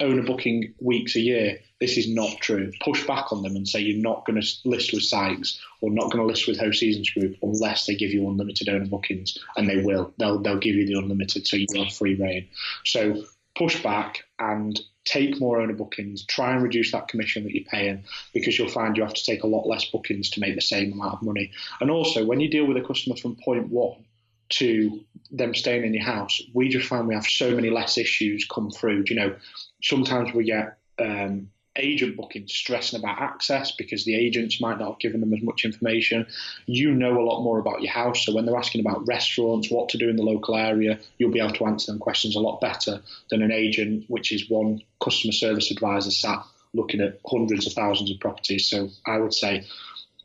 owner 0.00 0.22
booking 0.22 0.74
weeks 0.80 1.16
a 1.16 1.20
year. 1.20 1.60
This 1.80 1.96
is 1.96 2.12
not 2.12 2.38
true. 2.40 2.72
Push 2.82 3.06
back 3.06 3.32
on 3.32 3.42
them 3.42 3.54
and 3.54 3.68
say 3.68 3.80
you're 3.80 4.02
not 4.02 4.26
going 4.26 4.40
to 4.40 4.48
list 4.64 4.92
with 4.92 5.04
Sykes 5.04 5.60
or 5.80 5.90
not 5.90 6.10
going 6.10 6.18
to 6.18 6.26
list 6.26 6.48
with 6.48 6.58
Hoseasons 6.58 7.14
Group 7.14 7.36
unless 7.42 7.86
they 7.86 7.94
give 7.94 8.10
you 8.10 8.28
unlimited 8.28 8.68
owner 8.68 8.86
bookings, 8.86 9.38
and 9.56 9.68
they 9.68 9.78
will. 9.78 10.12
They'll 10.18 10.40
they'll 10.40 10.58
give 10.58 10.74
you 10.74 10.86
the 10.86 10.98
unlimited, 10.98 11.46
so 11.46 11.56
you 11.56 11.66
have 11.76 11.92
free 11.92 12.16
reign. 12.16 12.48
So 12.84 13.24
push 13.56 13.82
back 13.82 14.24
and 14.38 14.78
take 15.08 15.40
more 15.40 15.60
owner 15.60 15.72
bookings, 15.72 16.24
try 16.24 16.52
and 16.52 16.62
reduce 16.62 16.92
that 16.92 17.08
commission 17.08 17.44
that 17.44 17.54
you're 17.54 17.64
paying 17.64 18.04
because 18.34 18.58
you'll 18.58 18.68
find 18.68 18.96
you 18.96 19.02
have 19.02 19.14
to 19.14 19.24
take 19.24 19.42
a 19.42 19.46
lot 19.46 19.66
less 19.66 19.86
bookings 19.86 20.30
to 20.30 20.40
make 20.40 20.54
the 20.54 20.60
same 20.60 20.92
amount 20.92 21.14
of 21.14 21.22
money. 21.22 21.50
And 21.80 21.90
also, 21.90 22.24
when 22.24 22.40
you 22.40 22.50
deal 22.50 22.66
with 22.66 22.76
a 22.76 22.86
customer 22.86 23.16
from 23.16 23.36
point 23.36 23.68
one 23.68 24.04
to 24.50 25.00
them 25.30 25.54
staying 25.54 25.84
in 25.84 25.94
your 25.94 26.04
house, 26.04 26.40
we 26.54 26.68
just 26.68 26.88
find 26.88 27.08
we 27.08 27.14
have 27.14 27.26
so 27.26 27.54
many 27.54 27.70
less 27.70 27.98
issues 27.98 28.46
come 28.46 28.70
through. 28.70 29.04
You 29.06 29.16
know, 29.16 29.36
sometimes 29.82 30.34
we 30.34 30.44
get 30.44 30.78
um, 30.98 31.50
agent 31.78 32.16
booking 32.16 32.46
stressing 32.48 32.98
about 32.98 33.20
access 33.20 33.72
because 33.72 34.04
the 34.04 34.14
agents 34.14 34.60
might 34.60 34.78
not 34.78 34.92
have 34.92 34.98
given 34.98 35.20
them 35.20 35.32
as 35.32 35.42
much 35.42 35.64
information. 35.64 36.26
You 36.66 36.92
know 36.94 37.20
a 37.20 37.24
lot 37.24 37.42
more 37.42 37.58
about 37.58 37.82
your 37.82 37.92
house, 37.92 38.24
so 38.24 38.34
when 38.34 38.44
they're 38.44 38.56
asking 38.56 38.80
about 38.80 39.06
restaurants, 39.06 39.70
what 39.70 39.88
to 39.90 39.98
do 39.98 40.08
in 40.08 40.16
the 40.16 40.22
local 40.22 40.56
area, 40.56 40.98
you'll 41.18 41.32
be 41.32 41.40
able 41.40 41.54
to 41.54 41.66
answer 41.66 41.90
them 41.92 41.98
questions 41.98 42.36
a 42.36 42.40
lot 42.40 42.60
better 42.60 43.00
than 43.30 43.42
an 43.42 43.52
agent, 43.52 44.04
which 44.08 44.32
is 44.32 44.48
one 44.50 44.80
customer 45.02 45.32
service 45.32 45.70
advisor 45.70 46.10
sat 46.10 46.42
looking 46.74 47.00
at 47.00 47.18
hundreds 47.26 47.66
of 47.66 47.72
thousands 47.72 48.10
of 48.10 48.20
properties. 48.20 48.68
So 48.68 48.90
I 49.06 49.18
would 49.18 49.34
say 49.34 49.66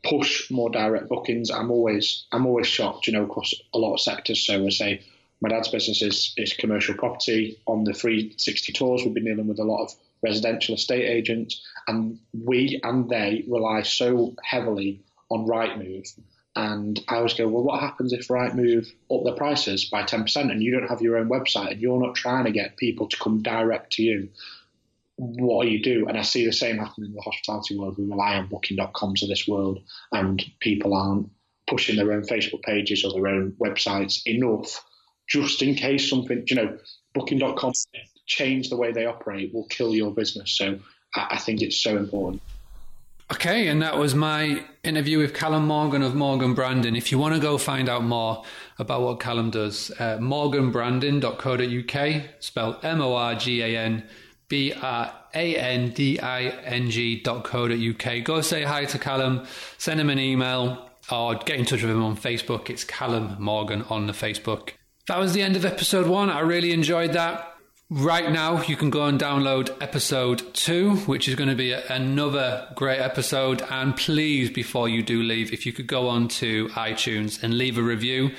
push 0.04 0.50
more 0.50 0.70
direct 0.70 1.08
bookings. 1.08 1.50
I'm 1.50 1.70
always 1.70 2.26
I'm 2.32 2.46
always 2.46 2.66
shocked, 2.66 3.06
you 3.06 3.12
know, 3.12 3.24
across 3.24 3.54
a 3.72 3.78
lot 3.78 3.94
of 3.94 4.00
sectors. 4.00 4.44
So 4.44 4.64
I 4.64 4.68
say 4.68 5.02
my 5.40 5.48
dad's 5.48 5.68
business 5.68 6.00
is, 6.00 6.32
is 6.36 6.52
commercial 6.54 6.94
property. 6.94 7.58
On 7.66 7.84
the 7.84 7.92
360 7.92 8.72
tours, 8.72 9.02
we've 9.04 9.14
been 9.14 9.24
dealing 9.24 9.46
with 9.46 9.58
a 9.58 9.64
lot 9.64 9.84
of 9.84 9.94
residential 10.24 10.74
estate 10.74 11.04
agents, 11.04 11.62
and 11.86 12.18
we 12.32 12.80
and 12.82 13.08
they 13.08 13.44
rely 13.46 13.82
so 13.82 14.34
heavily 14.42 15.02
on 15.30 15.46
Rightmove. 15.46 16.08
And 16.56 17.00
I 17.08 17.16
always 17.16 17.34
go, 17.34 17.48
well, 17.48 17.64
what 17.64 17.80
happens 17.80 18.12
if 18.12 18.28
Rightmove 18.28 18.86
up 19.12 19.24
the 19.24 19.34
prices 19.36 19.86
by 19.86 20.04
10% 20.04 20.50
and 20.50 20.62
you 20.62 20.70
don't 20.70 20.88
have 20.88 21.02
your 21.02 21.16
own 21.16 21.28
website 21.28 21.72
and 21.72 21.80
you're 21.80 22.00
not 22.00 22.14
trying 22.14 22.44
to 22.44 22.52
get 22.52 22.76
people 22.76 23.08
to 23.08 23.16
come 23.16 23.42
direct 23.42 23.94
to 23.94 24.02
you? 24.02 24.28
What 25.16 25.64
do 25.64 25.70
you 25.70 25.82
do? 25.82 26.06
And 26.06 26.16
I 26.16 26.22
see 26.22 26.46
the 26.46 26.52
same 26.52 26.78
happen 26.78 27.04
in 27.04 27.12
the 27.12 27.20
hospitality 27.20 27.76
world. 27.76 27.98
We 27.98 28.04
rely 28.04 28.36
on 28.36 28.48
booking.coms 28.48 29.22
of 29.22 29.28
this 29.28 29.46
world, 29.48 29.80
and 30.12 30.44
people 30.60 30.94
aren't 30.94 31.30
pushing 31.66 31.96
their 31.96 32.12
own 32.12 32.22
Facebook 32.22 32.62
pages 32.62 33.04
or 33.04 33.12
their 33.12 33.28
own 33.28 33.52
websites 33.60 34.22
enough 34.26 34.84
just 35.26 35.62
in 35.62 35.74
case 35.74 36.10
something, 36.10 36.44
you 36.46 36.56
know, 36.56 36.78
booking.com 37.14 37.72
change 38.26 38.70
the 38.70 38.76
way 38.76 38.92
they 38.92 39.06
operate 39.06 39.52
will 39.52 39.66
kill 39.66 39.94
your 39.94 40.12
business. 40.12 40.52
So 40.52 40.78
I, 41.14 41.28
I 41.32 41.38
think 41.38 41.62
it's 41.62 41.76
so 41.76 41.96
important. 41.96 42.42
Okay, 43.32 43.68
and 43.68 43.80
that 43.80 43.96
was 43.96 44.14
my 44.14 44.62
interview 44.82 45.16
with 45.18 45.32
Callum 45.32 45.66
Morgan 45.66 46.02
of 46.02 46.14
Morgan 46.14 46.52
Branding. 46.52 46.94
If 46.94 47.10
you 47.10 47.18
want 47.18 47.34
to 47.34 47.40
go 47.40 47.56
find 47.56 47.88
out 47.88 48.04
more 48.04 48.44
about 48.78 49.00
what 49.00 49.18
Callum 49.18 49.48
does, 49.50 49.90
uh, 49.98 50.18
morganbranding.co.uk, 50.18 52.22
spelled 52.40 52.84
M 52.84 53.00
O 53.00 53.14
R 53.14 53.34
G 53.34 53.62
A 53.62 53.78
N 53.78 54.06
B 54.48 54.74
R 54.74 55.10
A 55.34 55.56
N 55.56 55.88
D 55.90 56.20
I 56.20 56.42
N 56.42 56.90
G.co.uk. 56.90 58.24
Go 58.24 58.42
say 58.42 58.62
hi 58.62 58.84
to 58.84 58.98
Callum, 58.98 59.46
send 59.78 60.00
him 60.00 60.10
an 60.10 60.18
email, 60.18 60.90
or 61.10 61.36
get 61.36 61.58
in 61.58 61.64
touch 61.64 61.80
with 61.80 61.92
him 61.92 62.04
on 62.04 62.18
Facebook. 62.18 62.68
It's 62.68 62.84
Callum 62.84 63.36
Morgan 63.38 63.86
on 63.88 64.06
the 64.06 64.12
Facebook. 64.12 64.72
That 65.08 65.18
was 65.18 65.32
the 65.32 65.40
end 65.40 65.56
of 65.56 65.64
episode 65.64 66.06
one. 66.06 66.28
I 66.28 66.40
really 66.40 66.72
enjoyed 66.72 67.14
that. 67.14 67.53
Right 67.90 68.32
now, 68.32 68.62
you 68.62 68.76
can 68.76 68.88
go 68.88 69.04
and 69.04 69.20
download 69.20 69.70
episode 69.82 70.54
two, 70.54 70.96
which 71.00 71.28
is 71.28 71.34
going 71.34 71.50
to 71.50 71.54
be 71.54 71.72
another 71.72 72.66
great 72.74 72.98
episode. 72.98 73.62
And 73.70 73.94
please, 73.94 74.48
before 74.48 74.88
you 74.88 75.02
do 75.02 75.22
leave, 75.22 75.52
if 75.52 75.66
you 75.66 75.72
could 75.74 75.86
go 75.86 76.08
on 76.08 76.28
to 76.28 76.68
iTunes 76.68 77.42
and 77.42 77.58
leave 77.58 77.76
a 77.76 77.82
review. 77.82 78.30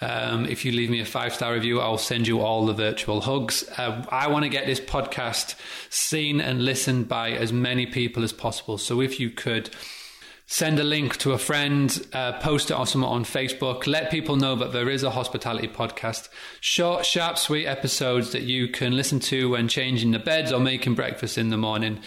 Um, 0.00 0.46
if 0.46 0.64
you 0.64 0.72
leave 0.72 0.88
me 0.88 1.00
a 1.00 1.04
five 1.04 1.34
star 1.34 1.52
review, 1.52 1.80
I'll 1.80 1.98
send 1.98 2.26
you 2.26 2.40
all 2.40 2.64
the 2.64 2.72
virtual 2.72 3.20
hugs. 3.20 3.68
Uh, 3.76 4.06
I 4.08 4.28
want 4.28 4.44
to 4.44 4.48
get 4.48 4.64
this 4.64 4.80
podcast 4.80 5.54
seen 5.90 6.40
and 6.40 6.64
listened 6.64 7.06
by 7.06 7.32
as 7.32 7.52
many 7.52 7.84
people 7.84 8.24
as 8.24 8.32
possible. 8.32 8.78
So 8.78 9.02
if 9.02 9.20
you 9.20 9.28
could 9.28 9.68
send 10.46 10.78
a 10.78 10.84
link 10.84 11.16
to 11.18 11.32
a 11.32 11.38
friend, 11.38 12.06
uh, 12.12 12.32
post 12.40 12.70
it 12.70 12.74
on 12.74 12.84
on 13.02 13.24
Facebook, 13.24 13.86
let 13.86 14.10
people 14.10 14.36
know 14.36 14.54
that 14.56 14.72
there 14.72 14.90
is 14.90 15.02
a 15.02 15.10
hospitality 15.10 15.68
podcast. 15.68 16.28
Short, 16.60 17.06
sharp, 17.06 17.38
sweet 17.38 17.66
episodes 17.66 18.32
that 18.32 18.42
you 18.42 18.68
can 18.68 18.94
listen 18.94 19.20
to 19.20 19.50
when 19.50 19.68
changing 19.68 20.10
the 20.10 20.18
beds 20.18 20.52
or 20.52 20.60
making 20.60 20.94
breakfast 20.94 21.38
in 21.38 21.50
the 21.50 21.56
morning. 21.56 22.00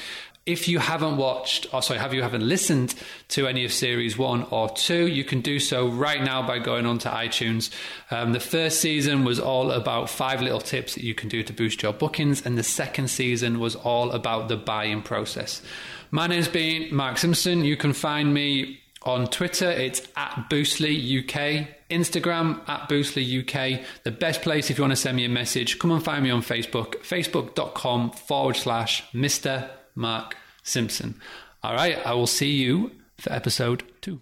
If 0.45 0.69
you 0.69 0.79
haven't 0.79 1.17
watched, 1.17 1.73
or 1.73 1.81
sorry, 1.81 1.99
have 1.99 2.13
you 2.13 2.21
haven't 2.21 2.47
listened 2.47 2.95
to 3.29 3.47
any 3.47 3.65
of 3.65 3.73
series 3.73 4.17
one 4.17 4.43
or 4.49 4.69
two, 4.69 5.05
you 5.07 5.25
can 5.25 5.41
do 5.41 5.59
so 5.59 5.89
right 5.89 6.23
now 6.23 6.45
by 6.45 6.59
going 6.59 6.85
onto 6.85 7.09
iTunes. 7.09 7.69
Um, 8.11 8.31
the 8.31 8.39
first 8.39 8.79
season 8.79 9.25
was 9.25 9.41
all 9.41 9.71
about 9.71 10.09
five 10.09 10.41
little 10.41 10.61
tips 10.61 10.95
that 10.95 11.03
you 11.03 11.13
can 11.13 11.27
do 11.27 11.43
to 11.43 11.51
boost 11.51 11.83
your 11.83 11.91
bookings, 11.91 12.45
and 12.45 12.57
the 12.57 12.63
second 12.63 13.09
season 13.09 13.59
was 13.59 13.75
all 13.75 14.11
about 14.11 14.47
the 14.47 14.55
buying 14.55 15.01
process. 15.01 15.61
My 16.11 16.27
name's 16.27 16.47
been 16.47 16.95
Mark 16.95 17.17
Simpson. 17.17 17.65
You 17.65 17.75
can 17.75 17.91
find 17.91 18.33
me 18.33 18.79
on 19.03 19.27
Twitter. 19.27 19.69
It's 19.69 20.01
at 20.15 20.49
Boostly 20.49 20.95
UK. 20.95 21.67
Instagram 21.89 22.61
at 22.69 22.87
Boostly 22.87 23.41
UK. 23.41 23.85
The 24.03 24.11
best 24.11 24.41
place 24.41 24.69
if 24.69 24.77
you 24.77 24.83
want 24.83 24.93
to 24.93 24.97
send 24.97 25.17
me 25.17 25.25
a 25.25 25.29
message, 25.29 25.79
come 25.79 25.91
and 25.91 26.03
find 26.03 26.23
me 26.23 26.29
on 26.29 26.41
Facebook. 26.41 26.95
Facebook.com 26.97 28.11
forward 28.11 28.55
slash 28.55 29.03
Mr. 29.11 29.69
Mark 29.95 30.37
Simpson. 30.63 31.19
All 31.61 31.73
right, 31.73 31.97
I 32.05 32.13
will 32.13 32.27
see 32.27 32.51
you 32.51 32.91
for 33.17 33.33
episode 33.33 33.83
two. 34.01 34.15